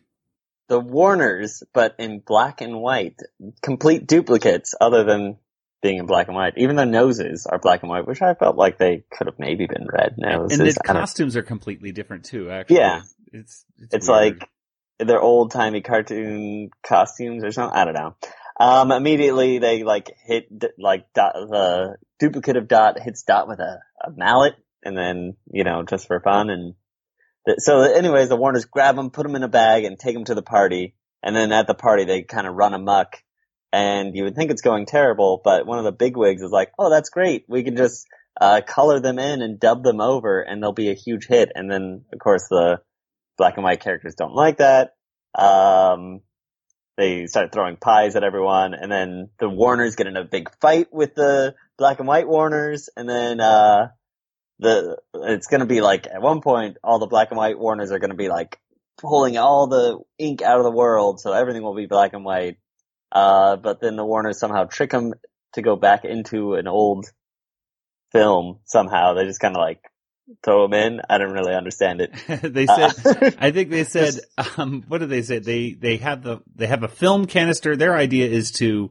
[0.69, 3.21] The Warners, but in black and white,
[3.63, 5.39] complete duplicates other than
[5.83, 6.55] being in black and white.
[6.57, 9.67] Even their noses are black and white, which I felt like they could have maybe
[9.67, 10.59] been red noses.
[10.59, 12.77] and the costumes are completely different too, actually.
[12.77, 13.03] Yeah.
[13.33, 14.49] It's, it's, It's like
[14.99, 17.79] they're old timey cartoon costumes or something.
[17.79, 18.17] I don't know.
[18.61, 23.81] Um, immediately they like hit like Dot, the duplicate of Dot hits Dot with a,
[24.05, 26.51] a mallet, and then you know just for fun.
[26.51, 26.75] And
[27.59, 30.35] so, anyways, the Warners grab him, put him in a bag, and take him to
[30.35, 30.95] the party.
[31.23, 33.17] And then at the party they kind of run amok,
[33.73, 36.91] and you would think it's going terrible, but one of the bigwigs is like, "Oh,
[36.91, 37.45] that's great.
[37.49, 38.07] We can just
[38.41, 41.71] uh, color them in and dub them over, and they'll be a huge hit." And
[41.71, 42.81] then, of course, the
[43.37, 44.95] black and white characters don't like that.
[45.35, 46.21] Um,
[46.97, 50.89] they start throwing pies at everyone, and then the Warners get in a big fight
[50.93, 53.89] with the black and white Warners, and then uh,
[54.59, 57.99] the it's gonna be like at one point all the black and white Warners are
[57.99, 58.59] gonna be like
[58.99, 62.57] pulling all the ink out of the world, so everything will be black and white.
[63.11, 65.15] Uh, but then the Warners somehow trick them
[65.55, 67.07] to go back into an old
[68.13, 69.15] film somehow.
[69.15, 69.81] They just kind of like
[70.45, 71.01] throw them in.
[71.09, 72.13] I don't really understand it.
[72.43, 74.15] they said, Uh, I think they said,
[74.57, 75.39] um, what did they say?
[75.39, 77.77] They, they have the, they have a film canister.
[77.77, 78.91] Their idea is to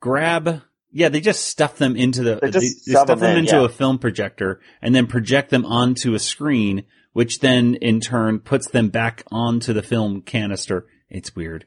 [0.00, 3.32] grab, yeah, they just stuff them into the, They they, just they stuff them them
[3.32, 3.64] in, into yeah.
[3.64, 8.68] a film projector and then project them onto a screen, which then in turn puts
[8.70, 10.86] them back onto the film canister.
[11.08, 11.66] It's weird.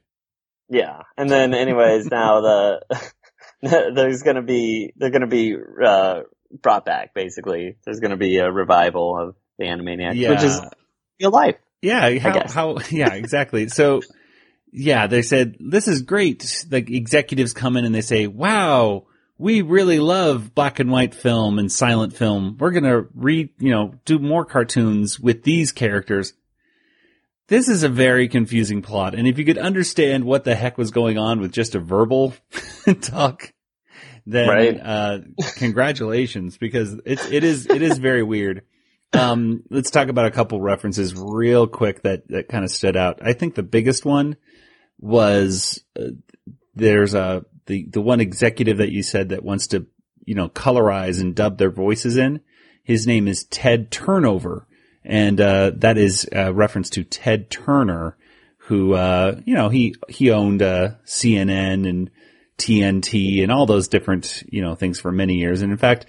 [0.70, 3.04] Yeah, and then anyways, now the
[3.62, 6.22] there's gonna be they're gonna be uh,
[6.62, 7.14] brought back.
[7.14, 10.30] Basically, there's gonna be a revival of the Animaniacs, Yeah.
[10.32, 10.60] which is
[11.20, 11.56] real life.
[11.82, 13.68] Yeah, how, how, yeah, exactly.
[13.68, 14.02] So,
[14.72, 16.66] yeah, they said, this is great.
[16.72, 19.06] Like executives come in and they say, wow,
[19.38, 22.58] we really love black and white film and silent film.
[22.60, 26.34] We're going to read, you know, do more cartoons with these characters.
[27.48, 29.16] This is a very confusing plot.
[29.16, 32.34] And if you could understand what the heck was going on with just a verbal
[33.02, 33.52] talk,
[34.26, 34.80] then, Right.
[34.82, 35.20] uh,
[35.58, 38.62] congratulations because it's, it is, it is very weird.
[39.12, 43.20] Um, let's talk about a couple references real quick that, that kind of stood out.
[43.22, 44.38] I think the biggest one
[45.00, 46.12] was uh,
[46.74, 49.86] there's a the the one executive that you said that wants to
[50.26, 52.42] you know colorize and dub their voices in.
[52.84, 54.68] His name is Ted Turnover,
[55.04, 58.18] and uh, that is a reference to Ted Turner,
[58.58, 62.10] who uh, you know he he owned uh, CNN and
[62.58, 66.06] TNT and all those different you know things for many years, and in fact,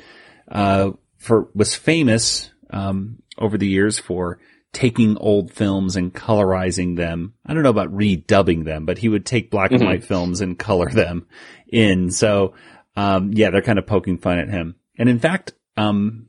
[0.49, 4.39] uh, for was famous um, over the years for
[4.75, 7.33] taking old films and colorizing them.
[7.47, 9.87] I don't know about redubbing them, but he would take black and Mhm.
[9.87, 11.27] white films and color them
[11.69, 12.11] in.
[12.11, 12.53] So,
[12.97, 14.75] um, yeah, they're kind of poking fun at him.
[14.99, 16.27] And in fact, um,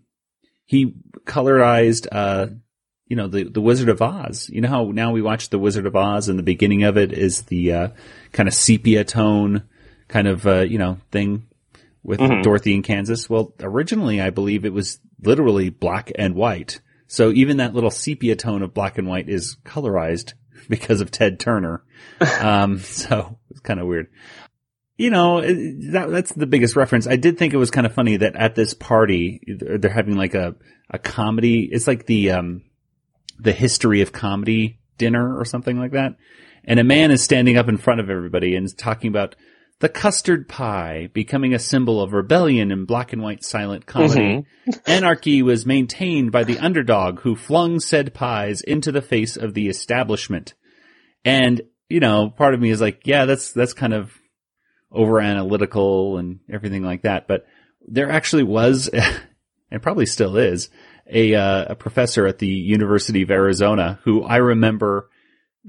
[0.66, 0.94] he
[1.26, 2.48] colorized, uh,
[3.08, 4.50] you know, the, the Wizard of Oz.
[4.52, 7.12] You know how now we watch the Wizard of Oz and the beginning of it
[7.14, 7.88] is the, uh,
[8.32, 9.64] kind of sepia tone
[10.08, 11.44] kind of, uh, you know, thing
[12.04, 12.44] with Mhm.
[12.44, 13.30] Dorothy in Kansas.
[13.30, 16.80] Well, originally I believe it was literally black and white.
[17.08, 20.34] So even that little sepia tone of black and white is colorized
[20.70, 21.84] because of Ted Turner.
[22.40, 24.08] Um, so it's kind of weird.
[24.98, 27.06] You know, that, that's the biggest reference.
[27.06, 30.36] I did think it was kind of funny that at this party, they're having like
[30.36, 30.56] a,
[30.90, 31.68] a comedy.
[31.70, 32.64] It's like the, um,
[33.38, 36.16] the history of comedy dinner or something like that.
[36.64, 39.36] And a man is standing up in front of everybody and is talking about
[39.80, 44.46] the custard pie becoming a symbol of rebellion in black and white silent comedy.
[44.88, 49.68] Anarchy was maintained by the underdog who flung said pies into the face of the
[49.68, 50.54] establishment.
[51.26, 54.14] And, you know, part of me is like, yeah, that's, that's kind of
[54.92, 57.28] over analytical and everything like that.
[57.28, 57.46] But
[57.86, 58.90] there actually was,
[59.72, 60.70] and probably still is,
[61.08, 65.10] a, uh, a professor at the University of Arizona who I remember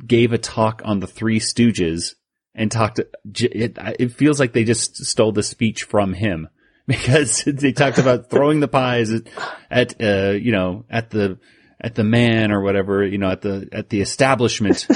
[0.06, 2.14] gave a talk on the Three Stooges
[2.56, 2.98] and talked.
[2.98, 6.48] It, it feels like they just stole the speech from him
[6.86, 9.28] because they talked about throwing the pies at,
[9.70, 11.38] at uh, you know, at the
[11.80, 14.86] at the man or whatever, you know, at the at the establishment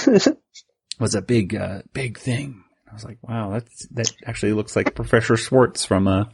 [0.99, 2.64] was a big uh, big thing.
[2.88, 6.25] I was like, wow, that's that actually looks like Professor Schwartz from uh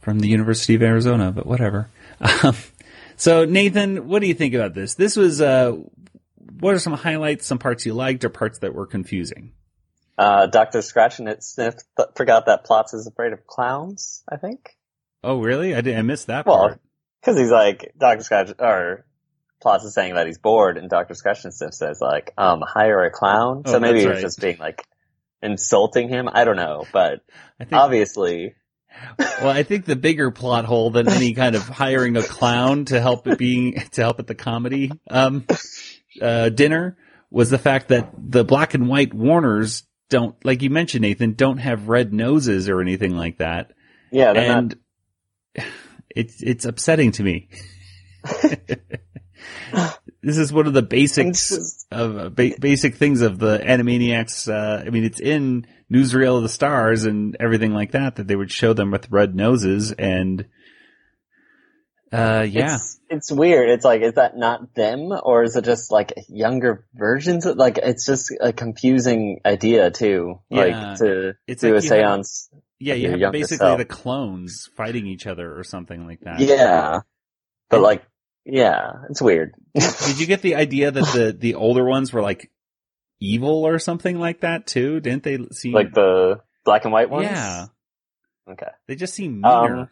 [0.00, 1.90] from the University of Arizona, but whatever.
[2.44, 2.54] Um,
[3.16, 4.94] so Nathan, what do you think about this?
[4.94, 5.76] This was uh
[6.60, 9.52] what are some highlights, some parts you liked or parts that were confusing?
[10.18, 10.82] Uh, Dr.
[10.82, 14.76] Scratch and it Sniff th- forgot that Plotz is afraid of clowns, I think.
[15.24, 15.74] Oh, really?
[15.74, 16.80] I did I missed that Well, part.
[17.24, 18.22] Cause he's like, Dr.
[18.22, 19.06] Scratch, or
[19.64, 21.14] Plotz is saying that he's bored and Dr.
[21.14, 23.62] Scratchansniff says like, um, hire a clown.
[23.64, 24.22] Oh, so maybe that's he was right.
[24.22, 24.84] just being like,
[25.42, 26.28] insulting him.
[26.32, 27.20] I don't know, but
[27.58, 28.54] I think obviously,
[29.18, 33.00] well, I think the bigger plot hole than any kind of hiring a clown to
[33.00, 35.44] help it being to help at the comedy um,
[36.20, 36.96] uh, dinner
[37.30, 41.56] was the fact that the black and white Warners don't, like you mentioned, Nathan, don't
[41.56, 43.72] have red noses or anything like that,
[44.10, 44.76] yeah, and
[46.10, 47.48] it's it's upsetting to me.
[50.22, 54.52] this is one of the basics of uh, ba- basic things of the Animaniacs.
[54.52, 58.36] Uh, I mean, it's in Newsreel of the Stars and everything like that that they
[58.36, 60.46] would show them with red noses and.
[62.12, 62.74] Uh, yeah.
[62.74, 63.70] It's, it's weird.
[63.70, 67.46] It's like, is that not them or is it just like younger versions?
[67.46, 70.40] Of, like, it's just a confusing idea too.
[70.50, 70.60] Yeah.
[70.60, 72.50] Like to It's do like a seance.
[72.78, 73.78] Yeah, you have basically self.
[73.78, 76.40] the clones fighting each other or something like that.
[76.40, 77.00] Yeah.
[77.70, 78.04] But like,
[78.44, 79.54] yeah, it's weird.
[79.74, 82.50] Did you get the idea that the, the older ones were like
[83.20, 85.00] evil or something like that too?
[85.00, 87.28] Didn't they seem like the black and white ones?
[87.30, 87.66] Yeah.
[88.50, 88.70] Okay.
[88.88, 89.78] They just seem meaner.
[89.78, 89.88] Um,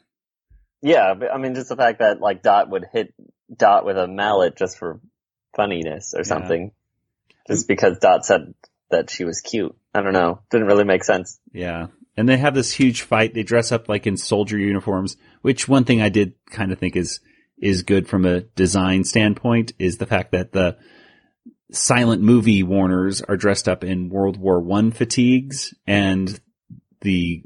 [0.83, 3.13] Yeah, but I mean, just the fact that like Dot would hit
[3.55, 5.01] Dot with a mallet just for
[5.55, 6.25] funniness or Yeah.
[6.25, 6.73] something,
[7.47, 8.55] just because Dot said
[8.91, 9.77] that she was cute.
[9.95, 10.41] I don't know.
[10.51, 11.39] Didn't really make sense.
[11.53, 11.89] Yeah.
[12.17, 13.35] And they have this huge fight.
[13.35, 16.97] They dress up like in soldier uniforms, which one thing I did kind of think
[16.97, 17.21] is,
[17.59, 20.77] is good from a design standpoint is the fact that the
[21.73, 26.41] silent movie Warners are dressed up in World War One fatigues and
[27.01, 27.45] the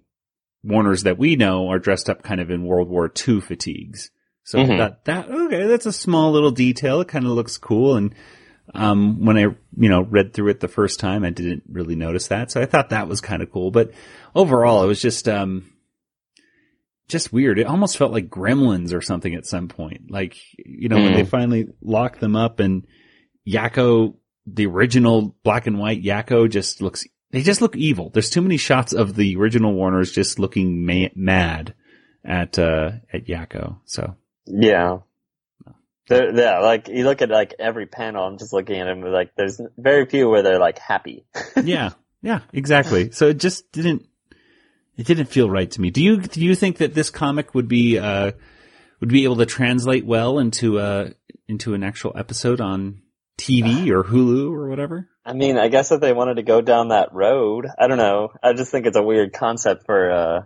[0.65, 4.11] Warners that we know are dressed up kind of in World War Two fatigues.
[4.43, 4.77] So I Mhm.
[4.79, 7.01] thought that, okay, that's a small little detail.
[7.01, 7.97] It kind of looks cool.
[7.97, 8.15] And,
[8.75, 12.29] um, when I, you know, read through it the first time, I didn't really notice
[12.29, 12.51] that.
[12.51, 13.71] So I thought that was kind of cool.
[13.71, 13.93] But
[14.35, 15.65] overall, it was just, um,
[17.09, 17.59] just weird.
[17.59, 20.11] It almost felt like gremlins or something at some point.
[20.11, 21.17] Like, you know, when Mm.
[21.17, 22.87] they finally lock them up and
[23.47, 24.15] Yakko,
[24.47, 27.05] the original black and white Yakko just looks,
[27.35, 28.11] they just look evil.
[28.11, 31.75] There's too many shots of the original Warners just looking ma- mad
[32.25, 33.79] at, uh, at Yakko.
[33.85, 34.17] So,
[34.47, 34.99] Yeah.
[36.07, 39.35] They're, yeah, like you look at like every panel, I'm just looking at them like
[39.37, 41.25] there's very few where they're like happy.
[41.65, 43.11] yeah, yeah, exactly.
[43.11, 44.07] So it just didn't,
[44.99, 45.91] it didn't feel right to me.
[45.91, 48.33] Do you, do you think that this comic would be, uh,
[49.01, 51.09] would be able to translate well into, uh,
[51.49, 53.01] into an actual episode on
[53.39, 55.09] TV or Hulu or whatever?
[55.27, 58.31] I mean, I guess if they wanted to go down that road, I don't know.
[58.43, 60.43] I just think it's a weird concept for uh,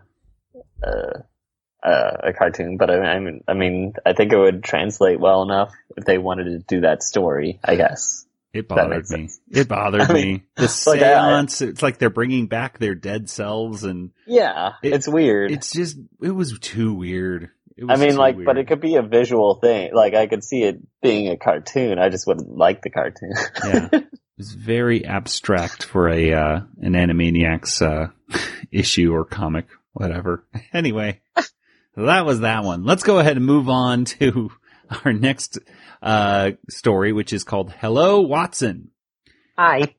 [0.86, 5.18] uh, uh, a cartoon, but I, I mean, I mean, I think it would translate
[5.20, 7.58] well enough if they wanted to do that story.
[7.64, 8.24] I guess.
[8.52, 9.28] It bothered me.
[9.28, 9.40] sense.
[9.50, 10.42] It bothered I mean, me.
[10.56, 14.92] The like, I- seance, it's like they're bringing back their dead selves and Yeah, It-
[14.94, 15.50] it's weird.
[15.50, 17.50] it's just, it was too weird.
[17.88, 18.46] I mean, like, weird.
[18.46, 19.90] but it could be a visual thing.
[19.94, 21.98] Like, I could see it being a cartoon.
[22.00, 23.32] I just wouldn't like the cartoon.
[23.64, 23.88] yeah.
[24.38, 28.12] It was very abstract for a, uh, an Animaniacs, uh,
[28.70, 30.44] issue or comic, whatever.
[30.72, 31.20] Anyway,
[31.96, 32.84] that was that one.
[32.84, 34.52] Let's go ahead and move on to
[35.04, 35.58] our next,
[36.02, 38.90] uh, story, which is called Hello Watson.
[39.58, 39.96] Hi.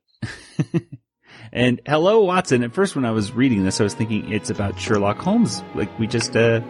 [1.52, 4.78] And Hello Watson, at first when I was reading this, I was thinking it's about
[4.80, 6.62] Sherlock Holmes, like we just, uh,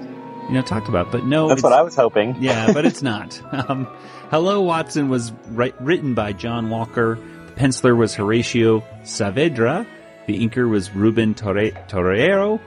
[0.48, 2.34] you know, talked about, but no, That's what I was hoping.
[2.40, 3.40] yeah, but it's not.
[3.70, 3.86] Um,
[4.30, 7.16] Hello Watson was ri- written by John Walker.
[7.60, 9.86] Penciler was Horatio Saavedra.
[10.26, 12.58] The inker was Ruben Torre- Torreiro.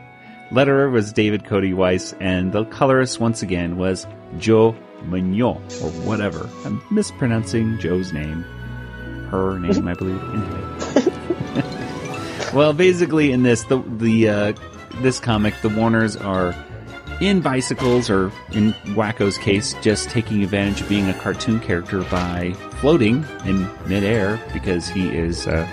[0.50, 2.14] Letterer was David Cody Weiss.
[2.14, 4.74] And the colorist, once again, was Joe
[5.04, 6.50] Mignon, or whatever.
[6.64, 8.42] I'm mispronouncing Joe's name.
[9.30, 10.20] Her name, I believe.
[10.20, 10.64] Anyway.
[12.52, 14.52] well, basically in this, the, the, uh,
[15.00, 16.56] this comic, the Warners are
[17.20, 22.52] in bicycles, or in Wakko's case, just taking advantage of being a cartoon character by
[22.80, 25.68] floating in midair because he is a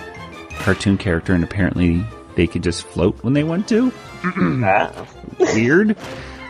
[0.58, 3.92] cartoon character and apparently they could just float when they want to.
[5.38, 5.96] Weird.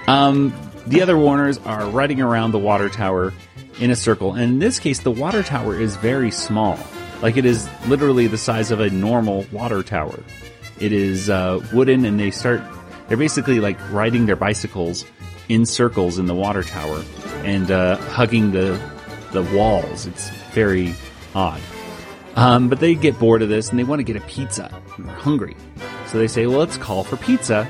[0.07, 0.53] Um,
[0.87, 3.33] the other Warners are riding around the water tower
[3.79, 6.79] in a circle, and in this case, the water tower is very small.
[7.23, 10.19] Like it is literally the size of a normal water tower.
[10.81, 12.63] It is uh, wooden, and they start.
[13.09, 15.05] They're basically like riding their bicycles
[15.49, 17.03] in circles in the water tower
[17.45, 18.81] and uh, hugging the
[19.33, 20.07] the walls.
[20.07, 20.95] It's very
[21.35, 21.61] odd.
[22.37, 24.71] Um, but they get bored of this and they want to get a pizza.
[24.97, 25.57] And they're hungry.
[26.07, 27.69] So they say, well, let's call for pizza.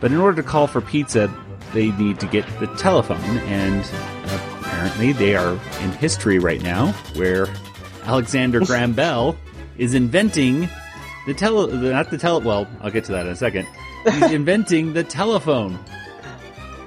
[0.00, 1.32] But in order to call for pizza,
[1.72, 3.20] they need to get the telephone.
[3.20, 3.84] And
[4.24, 7.46] apparently they are in history right now where
[8.04, 9.36] Alexander Graham Bell
[9.78, 10.68] is inventing
[11.26, 13.66] the tele, not the tele, well, I'll get to that in a second.
[14.04, 15.74] He's inventing the telephone,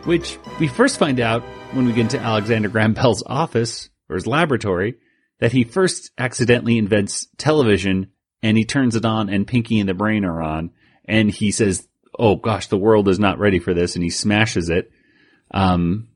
[0.06, 4.26] which we first find out when we get into Alexander Graham Bell's office or his
[4.26, 4.96] laboratory
[5.40, 8.12] that he first accidentally invents television
[8.42, 10.72] and he turns it on and Pinky and the Brain are on
[11.06, 11.88] and he says,
[12.18, 14.92] "Oh gosh, the world is not ready for this," and he smashes it.
[15.52, 16.08] Um,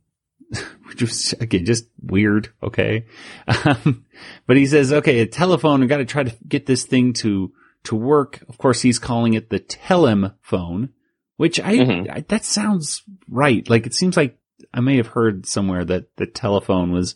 [0.87, 2.49] which was again just weird.
[2.61, 3.07] Okay,
[3.65, 4.05] um,
[4.45, 5.81] but he says, "Okay, a telephone.
[5.81, 7.51] We got to try to get this thing to
[7.85, 10.89] to work." Of course, he's calling it the Telem phone,
[11.37, 12.09] which I, Mhm.
[12.11, 13.67] I that sounds right.
[13.69, 14.37] Like it seems like
[14.73, 17.15] I may have heard somewhere that the telephone was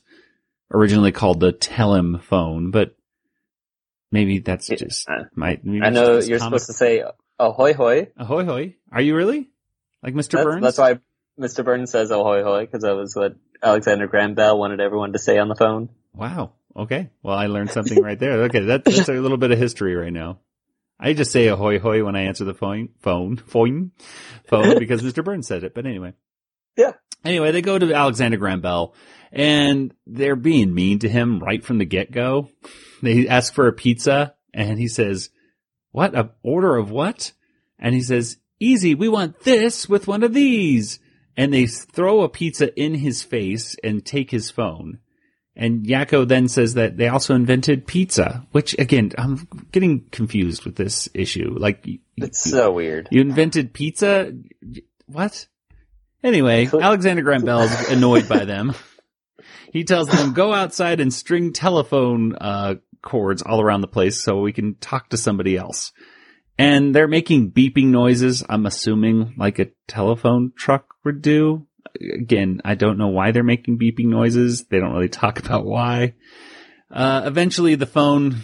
[0.73, 2.95] originally called the Telem phone, but
[4.11, 5.59] maybe that's just uh, my.
[5.63, 7.03] maybe I know you're supposed to say
[7.39, 8.09] ahoy hoy.
[8.17, 8.75] Ahoy hoy!
[8.91, 9.49] Are you really
[10.03, 10.31] like Mr.
[10.31, 10.61] That's, Burns?
[10.63, 10.99] that's why
[11.39, 11.63] Mr.
[11.63, 15.37] Burns says ahoy hoy because that was what Alexander Graham Bell wanted everyone to say
[15.37, 15.89] on the phone.
[16.13, 16.53] Wow.
[16.75, 17.09] Okay.
[17.23, 18.43] Well, I learned something right there.
[18.43, 20.39] Okay, that, that's a little bit of history right now.
[20.99, 23.91] I just say ahoy hoy when I answer the phone, phone, phone,
[24.45, 25.23] phone because Mr.
[25.23, 25.73] Burns said it.
[25.73, 26.13] But anyway.
[26.75, 26.93] Yeah.
[27.23, 28.93] Anyway, they go to Alexander Graham Bell
[29.31, 32.49] and they're being mean to him right from the get go.
[33.01, 35.29] They ask for a pizza and he says,
[35.91, 36.15] what?
[36.15, 37.31] A order of what?
[37.79, 38.95] And he says, easy.
[38.95, 40.99] We want this with one of these.
[41.35, 44.99] And they throw a pizza in his face and take his phone.
[45.59, 50.75] And Yakko then says that they also invented pizza, which again, I'm getting confused with
[50.75, 51.55] this issue.
[51.57, 53.07] Like, you, It's so weird.
[53.11, 54.33] you invented pizza?
[55.07, 55.47] What?
[56.23, 58.73] Anyway, Alexander Graham Bell's annoyed by them.
[59.73, 64.39] He tells them, go outside and string telephone, uh, cords all around the place so
[64.39, 65.91] we can talk to somebody else.
[66.57, 71.66] And they're making beeping noises, I'm assuming like a telephone truck would do.
[71.99, 74.65] Again, I don't know why they're making beeping noises.
[74.65, 76.13] They don't really talk about why.
[76.89, 78.37] Uh, eventually the phone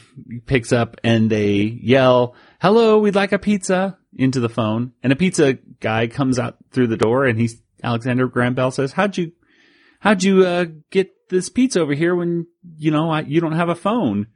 [0.45, 4.91] picks up and they yell, hello, we'd like a pizza into the phone.
[5.01, 8.91] And a pizza guy comes out through the door and he's, Alexander Graham Bell says,
[8.91, 9.31] how'd you,
[9.99, 13.69] how'd you, uh, get this pizza over here when, you know, I, you don't have
[13.69, 14.27] a phone?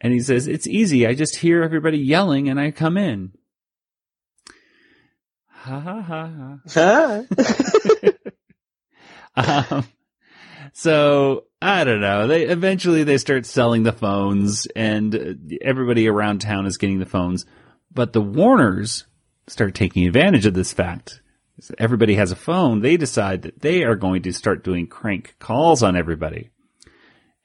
[0.00, 1.06] And he says, it's easy.
[1.06, 3.32] I just hear everybody yelling and I come in.
[5.48, 7.22] Ha ha ha ha.
[9.36, 9.84] Um,
[10.72, 12.26] so I don't know.
[12.26, 17.06] They eventually they start selling the phones, and uh, everybody around town is getting the
[17.06, 17.46] phones.
[17.92, 19.06] But the Warners
[19.48, 21.20] start taking advantage of this fact.
[21.78, 22.80] Everybody has a phone.
[22.80, 26.50] They decide that they are going to start doing crank calls on everybody.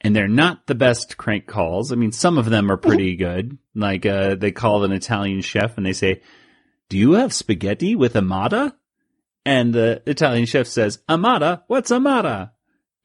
[0.02, 1.92] and they're not the best crank calls.
[1.92, 3.58] I mean, some of them are pretty good.
[3.76, 6.22] Like, uh, they call an Italian chef and they say,
[6.90, 8.76] do you have spaghetti with amata?
[9.46, 11.64] And the Italian chef says, amata?
[11.68, 12.52] What's amata?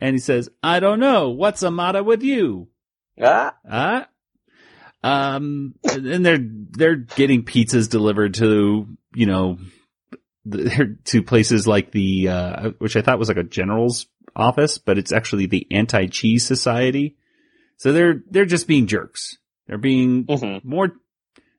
[0.01, 1.31] And he says, I don't know.
[1.31, 2.69] What's amata with you?
[3.23, 4.09] Ah, Ah.
[5.03, 9.59] Um, and they're, they're getting pizzas delivered to, you know,
[10.47, 14.97] the, to places like the, uh, which I thought was like a general's office, but
[14.99, 17.17] it's actually the anti-cheese society.
[17.77, 19.37] So they're, they're just being jerks.
[19.67, 20.65] They're being Mhm.
[20.65, 20.93] more,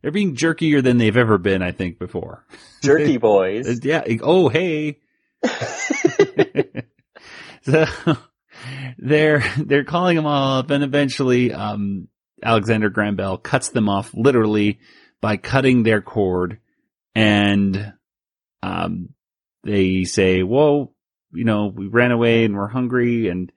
[0.05, 2.45] they're being jerkier than they've ever been, I think, before.
[2.83, 3.67] jerky boys.
[3.67, 4.03] Uh, Yeah.
[4.21, 4.99] Oh, hey.
[7.63, 7.85] so
[8.99, 12.07] they're they're calling them all up, and eventually, um,
[12.43, 14.77] Alexander Graham Bell cuts them off literally
[15.21, 16.59] by cutting their cord,
[17.15, 17.93] and
[18.61, 19.09] um,
[19.63, 20.93] they say, "Whoa,
[21.33, 23.51] you know, we ran away and we're hungry, and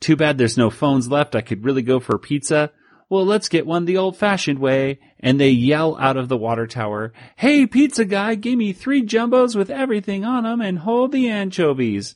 [0.00, 1.36] too bad there's no phones left.
[1.36, 2.72] I could really go for a pizza."
[3.10, 5.00] Well, let's get one the old fashioned way.
[5.18, 9.54] And they yell out of the water tower, Hey, pizza guy, give me three jumbos
[9.56, 12.14] with everything on them and hold the anchovies.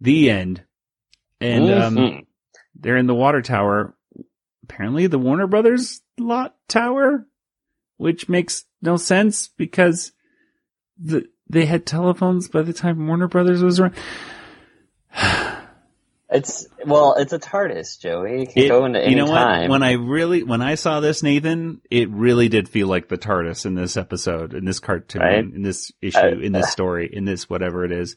[0.00, 0.62] The end.
[1.40, 2.26] And, um, Mhm.
[2.74, 3.96] they're in the water tower.
[4.62, 7.26] Apparently the Warner Brothers lot tower,
[7.96, 10.12] which makes no sense because
[10.96, 13.94] the, they had telephones by the time Warner Brothers was around.
[16.32, 18.42] It's well, it's a TARDIS, Joey.
[18.42, 19.62] It can It- go into any you know time.
[19.62, 19.70] what?
[19.70, 23.66] When I really, when I saw this, Nathan, it really did feel like the TARDIS
[23.66, 25.38] in this episode, in this cartoon, Right?
[25.38, 28.16] in this issue, Uh, in this story, in this whatever it is.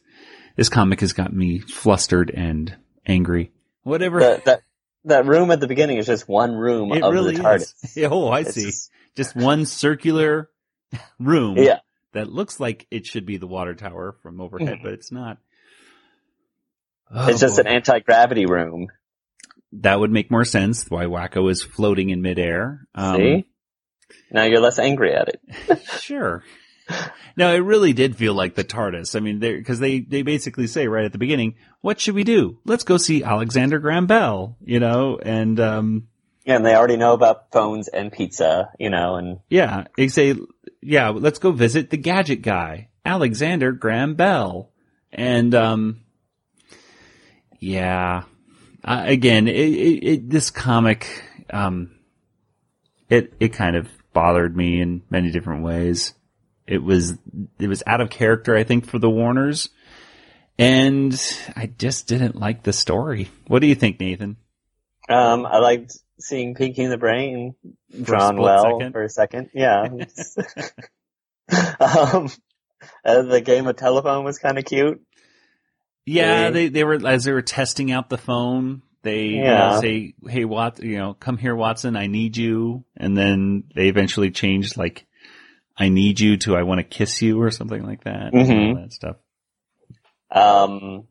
[0.55, 2.76] This comic has got me flustered and
[3.07, 3.51] angry.
[3.82, 4.20] Whatever.
[4.20, 4.61] that that
[5.05, 7.97] that room at the beginning is just one room it of really the TARDIS.
[7.97, 7.97] is.
[8.11, 8.66] Oh, I It's see.
[8.66, 10.49] just- Just one circular
[11.20, 11.57] room.
[11.57, 11.80] Yeah.
[12.14, 15.39] That looks like it should be the water tower from overhead, but it's not.
[17.14, 17.30] Mm-hmm.
[17.30, 17.61] it's Oh, just boy.
[17.61, 18.88] an anti gravity room.
[19.74, 20.86] that would make more sense.
[20.89, 22.88] Why Wakko is floating in midair.
[22.95, 23.45] Um, See?
[24.32, 25.41] Now you're less angry at it.
[25.99, 26.43] Sure.
[27.38, 29.16] No, it really did feel like the TARDIS.
[29.16, 32.59] I mean, because they, they basically say right at the beginning, what should we do?
[32.66, 36.07] Let's go see Alexander Graham Bell, you know, and, um,
[36.45, 40.36] Yeah, and they already know about phones and pizza, you know, and yeah, they say,
[40.82, 44.70] yeah, let's go visit the gadget guy, Alexander Graham Bell.
[45.11, 46.01] And, um,
[47.64, 48.24] yeah,
[48.84, 51.91] uh, again, it, it, it, this comic, um,
[53.09, 56.14] it, it kind of bothered me in many different ways.
[56.68, 57.14] It was,
[57.59, 59.70] it was out of character, I think, for the Warners.
[60.59, 61.20] And
[61.55, 63.30] I just didn't like the story.
[63.47, 64.36] What do you think, Nathan?
[65.09, 67.55] um, I liked seeing Pinky in the Brain
[68.01, 68.91] drawn split well second?
[68.91, 69.49] for a second.
[69.53, 69.84] Yeah.
[71.80, 72.30] um,
[73.05, 75.01] uh, the game of telephone was kind of cute.
[76.05, 78.81] Yeah, they they were as they were testing out the phone.
[79.03, 79.79] They Yeah.
[79.79, 81.95] say, "Hey, Wat, you know, come here, Watson.
[81.95, 85.05] I need you." And then they eventually changed like,
[85.77, 88.33] "I need you" to "I want to kiss you" or something like that.
[88.33, 88.69] Mhm.
[88.69, 89.15] all that stuff.
[90.31, 91.03] Um,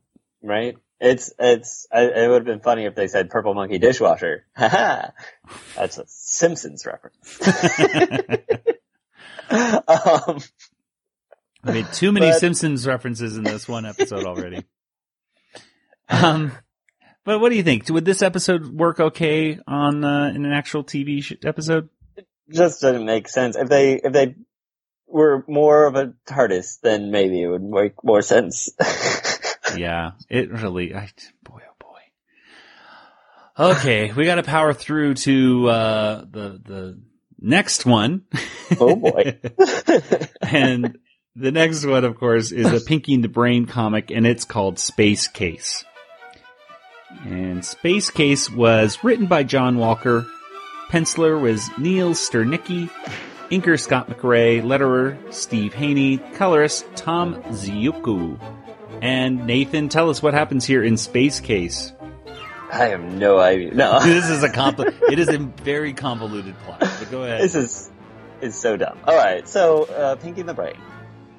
[0.42, 0.76] right?
[1.00, 4.46] It's, it's, I, it would have been funny if they said purple monkey dishwasher.
[4.56, 5.08] Haha.
[5.74, 7.40] That's a Simpsons reference.
[9.50, 10.38] um,
[11.64, 14.64] I made too many But- Simpsons references in this one episode already.
[16.12, 16.52] Um,
[17.24, 17.88] but what do you think?
[17.88, 21.88] Would this episode work okay on uh, in an actual TV sh- episode?
[22.50, 23.56] just doesn't make sense.
[23.56, 24.34] If they, if they
[25.06, 28.68] were more of a TARDIS, then maybe it would make more sense.
[29.76, 30.94] yeah, it really.
[30.94, 31.08] I,
[31.44, 33.70] boy, oh boy.
[33.70, 37.00] Okay, we got to power through to uh, the the
[37.38, 38.22] next one.
[38.80, 39.38] oh boy.
[40.42, 40.98] and
[41.36, 44.78] the next one, of course, is a Pinky and the Brain comic, and it's called
[44.78, 45.84] Space Case.
[47.24, 50.26] And Space Case was written by John Walker.
[50.88, 52.90] Penciler was Neil Sternecky.
[53.50, 54.62] Inker Scott McRae.
[54.62, 56.18] Letterer Steve Haney.
[56.34, 58.38] Colorist Tom Ziuko.
[59.00, 61.92] And Nathan, tell us what happens here in Space Case.
[62.72, 63.74] I have no idea.
[63.74, 64.00] No.
[64.04, 66.80] This is a compli- it is a very convoluted plot.
[66.80, 67.42] But go ahead.
[67.42, 67.90] This is
[68.40, 68.98] is so dumb.
[69.06, 70.76] All right, so uh, Pinky the Brain.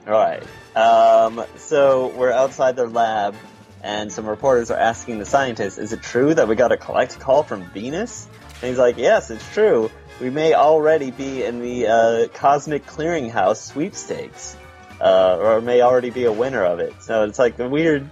[0.06, 0.44] All right,
[0.76, 3.36] um, so we're outside their lab,
[3.84, 7.20] and some reporters are asking the scientist, "Is it true that we got a collect
[7.20, 8.28] call from Venus?"
[8.62, 9.92] And he's like, "Yes, it's true.
[10.22, 14.56] We may already be in the uh, Cosmic Clearinghouse sweepstakes,
[15.02, 18.10] uh, or may already be a winner of it." So it's like a weird.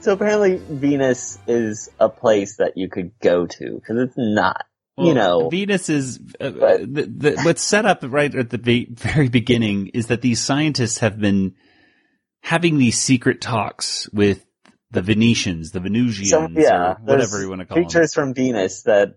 [0.00, 4.66] So apparently, Venus is a place that you could go to because it's not.
[4.98, 8.88] you know, Venus is uh, But- the, the, what's set up right at the ve-
[8.90, 11.54] very beginning is that these scientists have been
[12.40, 14.44] having these secret talks with
[14.92, 17.84] the Venetians, the Venusians, So, yeah, or whatever you want to call them.
[17.84, 19.16] creatures from Venus that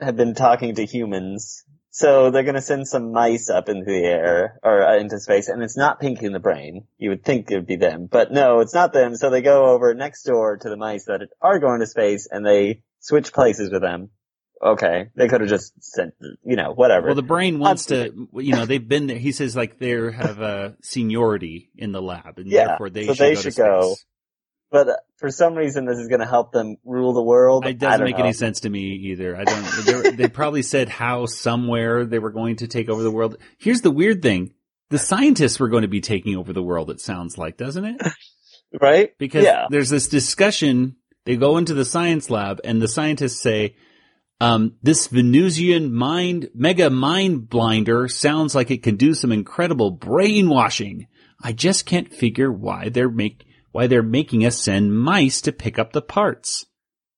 [0.00, 1.64] have been talking to humans.
[1.90, 5.62] So they're gonna send some mice up into the air, or uh, into space, and
[5.62, 6.86] it's not Pinky in the Brain.
[6.98, 9.68] You would think it would be them, but no, it's not them, so they go
[9.70, 13.70] over next door to the mice that are going to space, and they switch places
[13.70, 14.10] with them.
[14.62, 16.12] Okay, they could have just sent,
[16.44, 17.06] you know, whatever.
[17.06, 19.18] Well, the brain wants to, you know, they've been there.
[19.18, 23.14] He says like they have a seniority in the lab, and Yeah, therefore they so
[23.14, 23.80] should they go should to go.
[23.82, 24.06] space.
[24.70, 27.66] But uh, for some reason this is gonna help them rule the world.
[27.66, 28.24] It doesn't make know.
[28.24, 29.36] any sense to me either.
[29.36, 29.84] I don't.
[29.86, 33.36] they- They probably said how somewhere they were going to take over the world.
[33.58, 34.52] Here's the weird thing:
[34.90, 36.90] the scientists were going to be taking over the world.
[36.90, 38.02] It sounds like, doesn't it?
[38.78, 39.16] Right?
[39.16, 39.66] Because yeah.
[39.70, 40.96] there's this discussion.
[41.24, 43.76] They go into the science lab, and the scientists say,
[44.40, 51.06] um, "This Venusian mind mega mind blinder sounds like it can do some incredible brainwashing.
[51.40, 53.45] I just can't figure why they're make
[53.76, 56.66] why they're making us send mice to pick up the parts."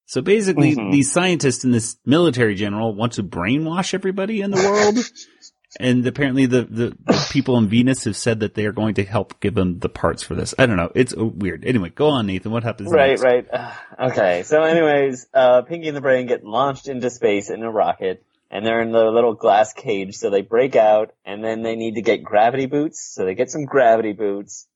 [0.07, 0.91] So basically, Mhm.
[0.93, 4.97] these scientists and this military general want to brainwash everybody in the world.
[5.81, 9.05] and apparently the, the, the people in Venus have said that they are going to
[9.05, 10.55] help give them the parts for this.
[10.59, 10.91] I don't know.
[10.95, 11.65] It's uh, weird.
[11.67, 12.53] Anyway, go on, Nathan.
[12.53, 13.23] What happens Right, next?
[13.23, 13.47] right.
[13.53, 13.73] Uh,
[14.11, 14.45] Okay.
[14.45, 18.65] So anyways, uh, Pinky and the Brain get launched into space in a rocket and
[18.65, 20.15] they're in the little glass cage.
[20.17, 23.13] So they break out and then they need to get gravity boots.
[23.13, 24.68] So they get some gravity boots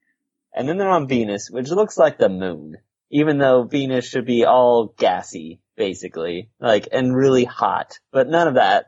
[0.55, 2.77] and then they're on Venus, which looks like the moon,
[3.11, 8.55] even though Venus should be all gassy, basically, like, and really hot, but none of
[8.55, 8.87] that.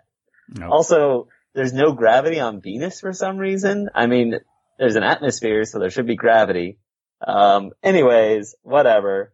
[0.48, 0.70] No.
[0.70, 3.88] Also, there's no gravity on Venus for some reason.
[3.94, 4.40] I mean,
[4.78, 6.78] there's an atmosphere, so there should be gravity.
[7.26, 9.32] Um, anyways, whatever.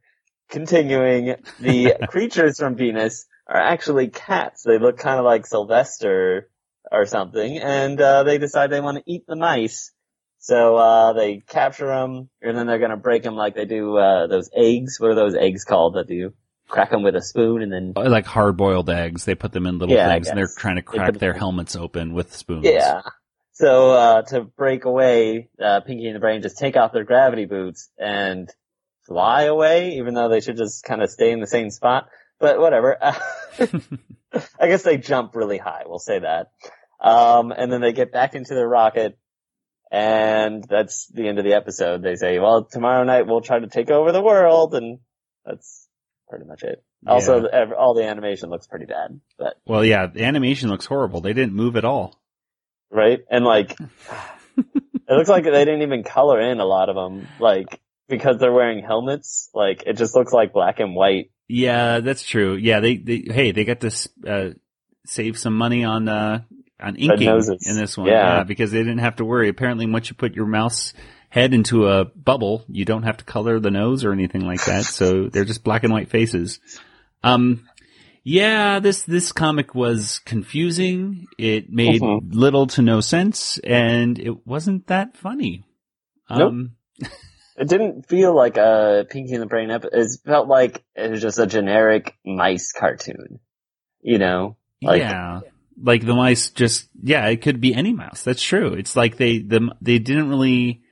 [0.49, 4.63] Continuing, the creatures from Venus are actually cats.
[4.63, 6.51] They look kind of like Sylvester
[6.91, 9.93] or something, and uh, they decide they want to eat the mice.
[10.41, 14.27] So uh, they capture them, and then they're gonna break them like they do uh,
[14.27, 14.99] those eggs.
[14.99, 16.33] What are those eggs called that you
[16.67, 17.93] crack them with a spoon and then?
[17.95, 19.27] Like hard boiled eggs.
[19.27, 22.15] They put them in little Yeah, things and they're trying to crack their helmets open
[22.15, 22.65] with spoons.
[22.65, 23.03] Yeah.
[23.53, 27.45] So uh, to break away, uh, Pinky and the Brain just take off their gravity
[27.45, 28.49] boots and
[29.07, 32.09] fly away, even though they should just kind of stay in the same spot.
[32.39, 32.97] But whatever.
[34.59, 35.83] I guess they jump really high.
[35.85, 36.53] We'll say that.
[37.01, 39.19] Um, and then they get back into their rocket,
[39.91, 42.03] and that's the end of the episode.
[42.03, 44.99] They say, "Well, tomorrow night we'll try to take over the world," and
[45.45, 45.89] that's
[46.29, 46.83] pretty much it.
[47.07, 47.49] Also, Yeah.
[47.53, 51.21] ev- all the animation looks pretty bad, but Well, yeah, the animation looks horrible.
[51.21, 52.21] They didn't move at all.
[52.93, 53.21] right?
[53.31, 53.77] And like,
[54.59, 54.67] it
[55.09, 58.83] looks like they didn't even color in a lot of them, like because they're wearing
[58.85, 59.49] helmets.
[59.55, 61.31] Like it just looks like black and white.
[61.49, 62.55] Yeah, that's true.
[62.55, 64.51] Yeah, they, they hey, they got to uh,
[65.07, 66.43] save some money on uh,
[66.83, 68.07] on inking in this one.
[68.09, 68.45] Yeah.
[68.45, 69.49] because they didn't have to worry.
[69.49, 70.93] Apparently, once you put your mouse
[71.29, 74.85] head into a bubble, you don't have to color the nose or anything like that.
[74.85, 76.59] so they're just black and white faces.
[77.23, 77.69] Um,
[78.23, 81.27] yeah, this this comic was confusing.
[81.39, 82.29] It made Mhm.
[82.33, 85.65] little to no sense, and it wasn't that funny.
[86.29, 86.73] Um,
[87.57, 89.93] It didn't feel like a Pinky and the Brain episode.
[89.99, 93.39] It felt like it was just a generic mice cartoon.
[94.01, 95.41] You know, like yeah.
[95.83, 98.23] Like the mice just, yeah, it could be any mouse.
[98.23, 98.75] That's true.
[98.75, 100.83] It's like they, the, they didn't really,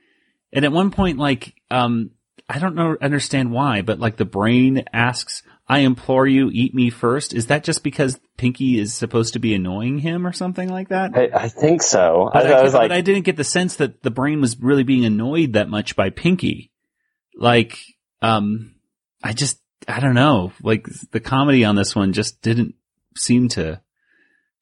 [0.51, 2.11] and at one point, like, um,
[2.49, 6.89] I don't know, understand why, but like the brain asks, I implore you, eat me
[6.89, 7.35] first.
[7.35, 11.15] Is that just because Pinky is supposed to be annoying him or something like that?
[11.15, 12.31] I, I think so.
[12.33, 14.41] I, But I, I was but like, I didn't get the sense that the brain
[14.41, 16.71] was really being annoyed that much by Pinky.
[17.35, 17.77] Like,
[18.23, 18.73] um,
[19.21, 20.51] I just, I don't know.
[20.63, 22.73] Like the comedy on this one just didn't
[23.15, 23.79] seem to,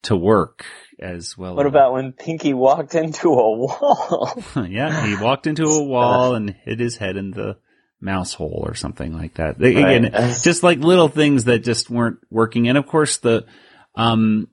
[0.02, 0.64] to work
[1.00, 1.54] as well.
[1.56, 4.42] what about when Pinky walked into a wall?
[4.68, 7.56] yeah, he walked into a wall and hit his head in the
[8.00, 9.58] mouse hole or something like that.
[9.58, 10.04] They, Right.
[10.04, 12.68] Again, just like little things that just weren't working.
[12.68, 13.46] And of course, the
[13.94, 14.48] um,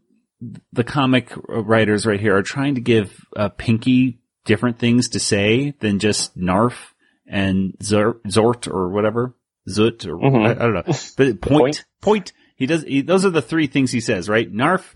[0.73, 5.75] the comic writers right here are trying to give uh, Pinky different things to say
[5.79, 6.93] than just Narf
[7.27, 9.35] and Zort or whatever.
[9.67, 10.45] Zut or Mhm.
[10.47, 10.83] I, I don't know.
[11.17, 11.85] But point, Point.
[12.01, 12.33] point.
[12.55, 12.83] He does.
[12.83, 14.51] He, those are the three things he says, right?
[14.51, 14.95] Narf,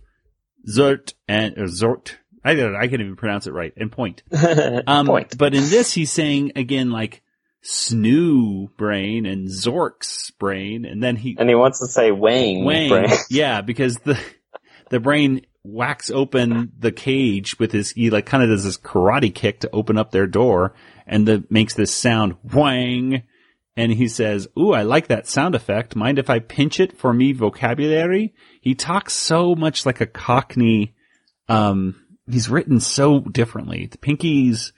[0.68, 2.16] Zort, and or Zort.
[2.43, 2.80] I don't know.
[2.80, 3.74] I can't even pronounce it right.
[3.76, 4.24] And point.
[4.88, 5.38] Um, Point.
[5.38, 7.22] But in this, he's saying again like
[7.64, 12.64] Snoo brain and Zork's brain, and then he and he wants to say Wang.
[12.64, 13.10] Wang, Brain.
[13.30, 14.20] yeah, because the
[14.89, 19.34] the brain whacks open the cage with his he like kind of does this karate
[19.34, 20.74] kick to open up their door,
[21.05, 23.24] and the makes this sound Wang,
[23.76, 25.95] and he says, "Ooh, I like that sound effect.
[25.95, 30.95] Mind if I pinch it for me vocabulary?" He talks so much like a Cockney.
[31.47, 31.95] Um,
[32.30, 33.89] he's written so differently.
[34.01, 34.74] Pinky's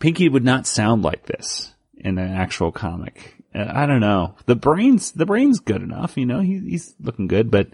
[0.00, 3.36] Pinky would not sound like this in an actual comic.
[3.54, 4.34] uh, I don't know.
[4.46, 6.40] The brain's the brain's good enough, you know.
[6.40, 7.68] He, he's looking good, but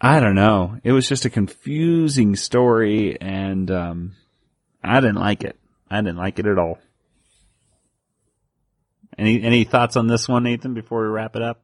[0.00, 0.78] I don't know.
[0.84, 4.12] It was just a confusing story, and um,
[4.82, 5.58] I didn't like it.
[5.90, 6.78] I didn't like it at all.
[9.18, 10.74] Any any thoughts on this one, Nathan?
[10.74, 11.62] Before we wrap it up?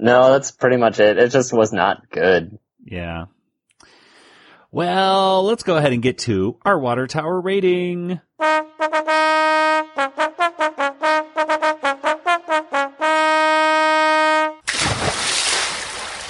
[0.00, 1.18] No, that's pretty much it.
[1.18, 2.58] It just was not good.
[2.84, 3.26] Yeah.
[4.70, 8.20] Well, let's go ahead and get to our water tower rating.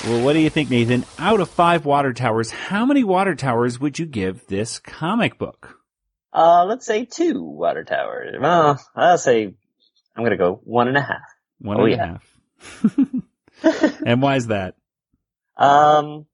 [0.09, 1.05] Well, what do you think, Nathan?
[1.18, 5.79] Out of five water towers, how many water towers would you give this comic book?
[6.33, 8.37] Uh, let's say two water towers.
[8.41, 9.55] Well, I'll say
[10.18, 11.22] I'm gonna go one and a half.
[11.60, 12.18] One Oh, and a yeah.
[13.62, 14.02] half.
[14.04, 14.74] and why is that?
[15.56, 16.26] Um,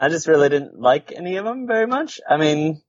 [0.00, 2.20] I just really didn't like any of them very much.
[2.28, 2.82] I mean,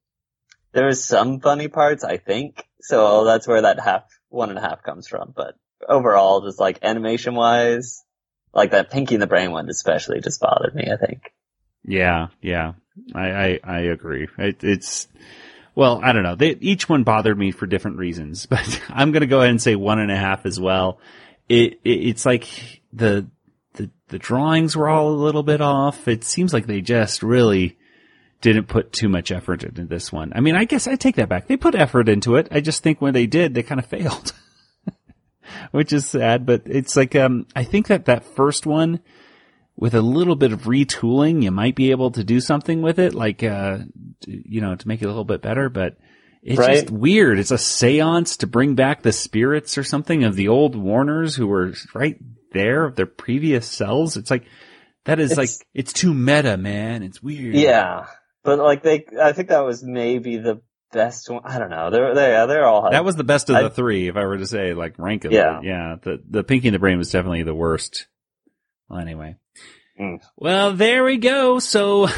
[0.71, 4.61] there was some funny parts, I think, so that's where that half, one and a
[4.61, 5.34] half comes from.
[5.36, 5.55] But
[5.88, 8.03] overall, just like animation wise,
[8.53, 11.31] like that Pinky and the Brain one especially just bothered me, I think.
[11.86, 12.73] Yeah, yeah,
[13.13, 14.27] I I, I agree.
[14.38, 15.07] It, it's
[15.76, 16.36] well, I don't know.
[16.36, 19.61] They, each one bothered me for different reasons, but I'm going to go ahead and
[19.61, 20.99] say one and a half as well.
[21.49, 23.28] It, it it's like the
[23.74, 26.07] the the drawings were all a little bit off.
[26.07, 27.78] It seems like they just really
[28.41, 30.34] didn't put too much effort into this one.
[30.36, 31.47] I mean, I guess I take that back.
[31.47, 32.49] They put effort into it.
[32.51, 34.34] I just think when they did, they kind of failed.
[35.71, 39.01] Which is sad, but it's like um I think that that first one
[39.76, 43.13] with a little bit of retooling, you might be able to do something with it,
[43.13, 43.80] like, uh,
[44.28, 45.97] you know, to make it a little bit better, but
[46.43, 46.74] it's Right.
[46.82, 47.39] just weird.
[47.39, 51.47] It's a seance to bring back the spirits or something of the old Warners who
[51.47, 52.17] were right
[52.51, 54.15] there of their previous selves.
[54.17, 54.43] It's like,
[55.05, 57.01] that is It's- like, it's too meta, man.
[57.03, 57.55] It's weird.
[57.55, 58.05] Yeah.
[58.43, 60.61] But like they, I think that was maybe the
[60.91, 61.41] best one.
[61.45, 61.89] I don't know.
[61.89, 64.38] They're, they, they're all, That was the best of I- the three, if I were
[64.38, 65.32] to say, like, rank them.
[65.32, 65.61] Yeah.
[65.63, 65.95] Yeah.
[66.01, 68.05] The, the Pinky and the Brain was definitely the worst.
[68.94, 69.36] Well, anyway.
[70.00, 70.22] Mm.
[70.38, 71.58] Well, there we go.
[71.58, 72.10] So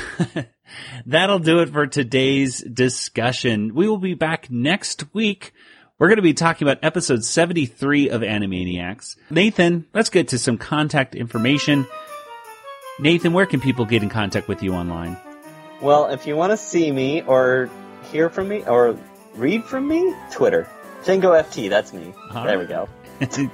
[1.05, 3.73] that'll do it for today's discussion.
[3.73, 5.53] We will be back next week.
[5.97, 9.15] We're going to be talking about episode 73 of Animaniacs.
[9.29, 11.87] Nathan, let's get to some contact information.
[12.99, 15.15] Nathan, where can people get in contact with you online?
[15.81, 17.69] Well, if you want to see me or
[18.11, 18.99] hear from me or
[19.35, 20.67] read from me, Twitter.
[21.03, 22.13] Django FT, that's me.
[22.33, 22.67] All there right.
[22.67, 22.89] we go.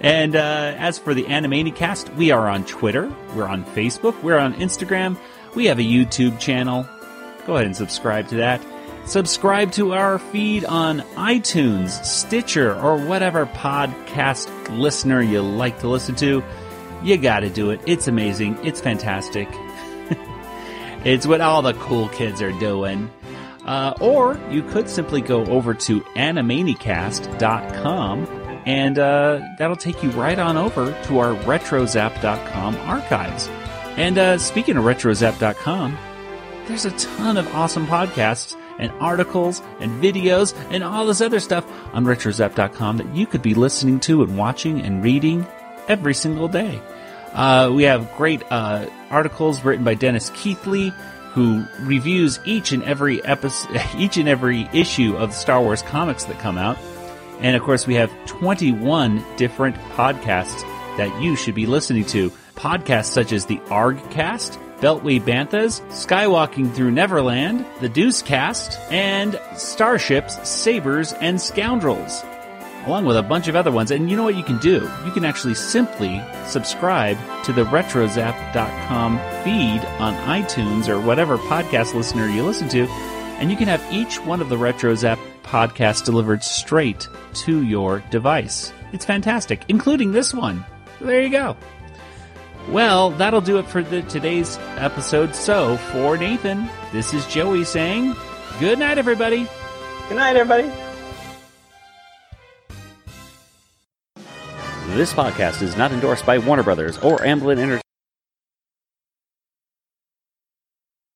[0.00, 4.54] and uh, as for the Animaniacast, we are on Twitter, we're on Facebook, we're on
[4.54, 5.18] Instagram,
[5.54, 6.86] we have a YouTube channel.
[7.46, 8.64] Go ahead and subscribe to that.
[9.06, 16.14] Subscribe to our feed on iTunes, Stitcher, or whatever podcast listener you like to listen
[16.16, 16.44] to.
[17.02, 17.80] You gotta do it.
[17.86, 18.58] It's amazing.
[18.62, 19.48] It's fantastic.
[21.04, 23.10] it's what all the cool kids are doing.
[23.64, 28.39] Uh, or you could simply go over to animaniacast.com
[28.70, 33.48] and uh, that'll take you right on over to our retrozap.com archives.
[33.96, 35.98] And uh, speaking of retrozap.com,
[36.68, 41.66] there's a ton of awesome podcasts and articles and videos and all this other stuff
[41.92, 45.44] on retrozap.com that you could be listening to and watching and reading
[45.88, 46.80] every single day.
[47.32, 50.90] Uh, we have great uh, articles written by Dennis Keithley,
[51.32, 56.22] who reviews each and every episode, each and every issue of the Star Wars comics
[56.26, 56.78] that come out.
[57.40, 60.60] And of course, we have 21 different podcasts
[60.96, 62.30] that you should be listening to.
[62.54, 70.48] Podcasts such as the ArgCast, Beltway Banthas, Skywalking Through Neverland, the Deuce Cast, and Starships,
[70.48, 72.22] Sabers, and Scoundrels
[72.86, 73.90] along with a bunch of other ones.
[73.90, 74.90] And you know what you can do?
[75.04, 82.26] You can actually simply subscribe to the retrozap.com feed on iTunes or whatever podcast listener
[82.26, 82.86] you listen to,
[83.40, 88.72] and you can have each one of the RetroZap podcasts delivered straight to your device.
[88.92, 90.64] It's fantastic, including this one.
[91.00, 91.56] There you go.
[92.68, 95.34] Well, that'll do it for the, today's episode.
[95.34, 98.14] So, for Nathan, this is Joey saying,
[98.60, 99.48] good night, everybody.
[100.08, 100.70] Good night, everybody.
[104.94, 107.84] This podcast is not endorsed by Warner Brothers or Amblin Entertainment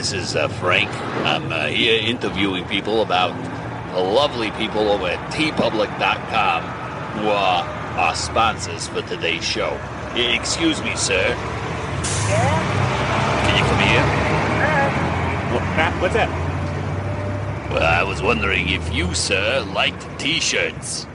[0.00, 0.88] This is uh, Frank.
[1.26, 3.34] I'm uh, here interviewing people about
[3.92, 6.62] the lovely people over at teepublic.com
[7.18, 7.62] who are
[7.98, 9.78] our sponsors for today's show.
[10.14, 11.34] Excuse me, sir.
[13.44, 14.06] Can you come here?
[16.00, 16.30] What's that?
[17.70, 21.06] Well, I was wondering if you, sir, liked t-shirts.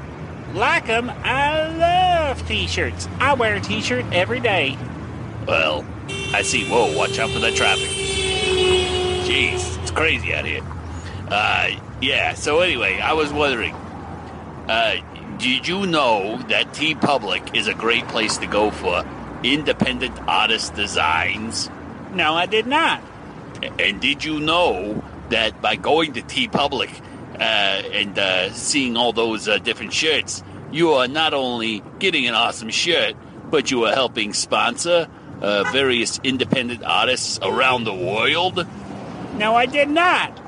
[0.53, 1.09] Like 'em?
[1.23, 3.07] I love t-shirts.
[3.19, 4.77] I wear a t-shirt every day.
[5.47, 5.83] Well,
[6.35, 6.69] I see.
[6.69, 8.04] Whoa, watch out for that traffic.
[9.25, 10.61] Jeez, it's crazy out here.
[11.29, 14.97] Uh, yeah, so anyway, I was wondering, uh,
[15.39, 19.03] did you know that TeePublic is a great place to go for
[19.43, 21.71] independent artist designs?
[22.13, 23.01] No, I did not.
[23.79, 26.91] And did you know that by going to TeePublic
[27.33, 32.35] uh, and uh, seeing all those uh, different shirts, you are not only getting an
[32.35, 33.15] awesome shirt,
[33.49, 35.07] but you are helping sponsor
[35.41, 38.67] uh, various independent artists around the world?
[39.37, 40.39] No, I did not.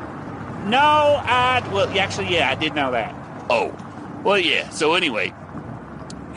[0.67, 1.67] No, I.
[1.71, 3.15] Well, actually, yeah, I did know that.
[3.49, 3.73] Oh,
[4.23, 4.67] well, yeah.
[4.69, 5.33] So anyway,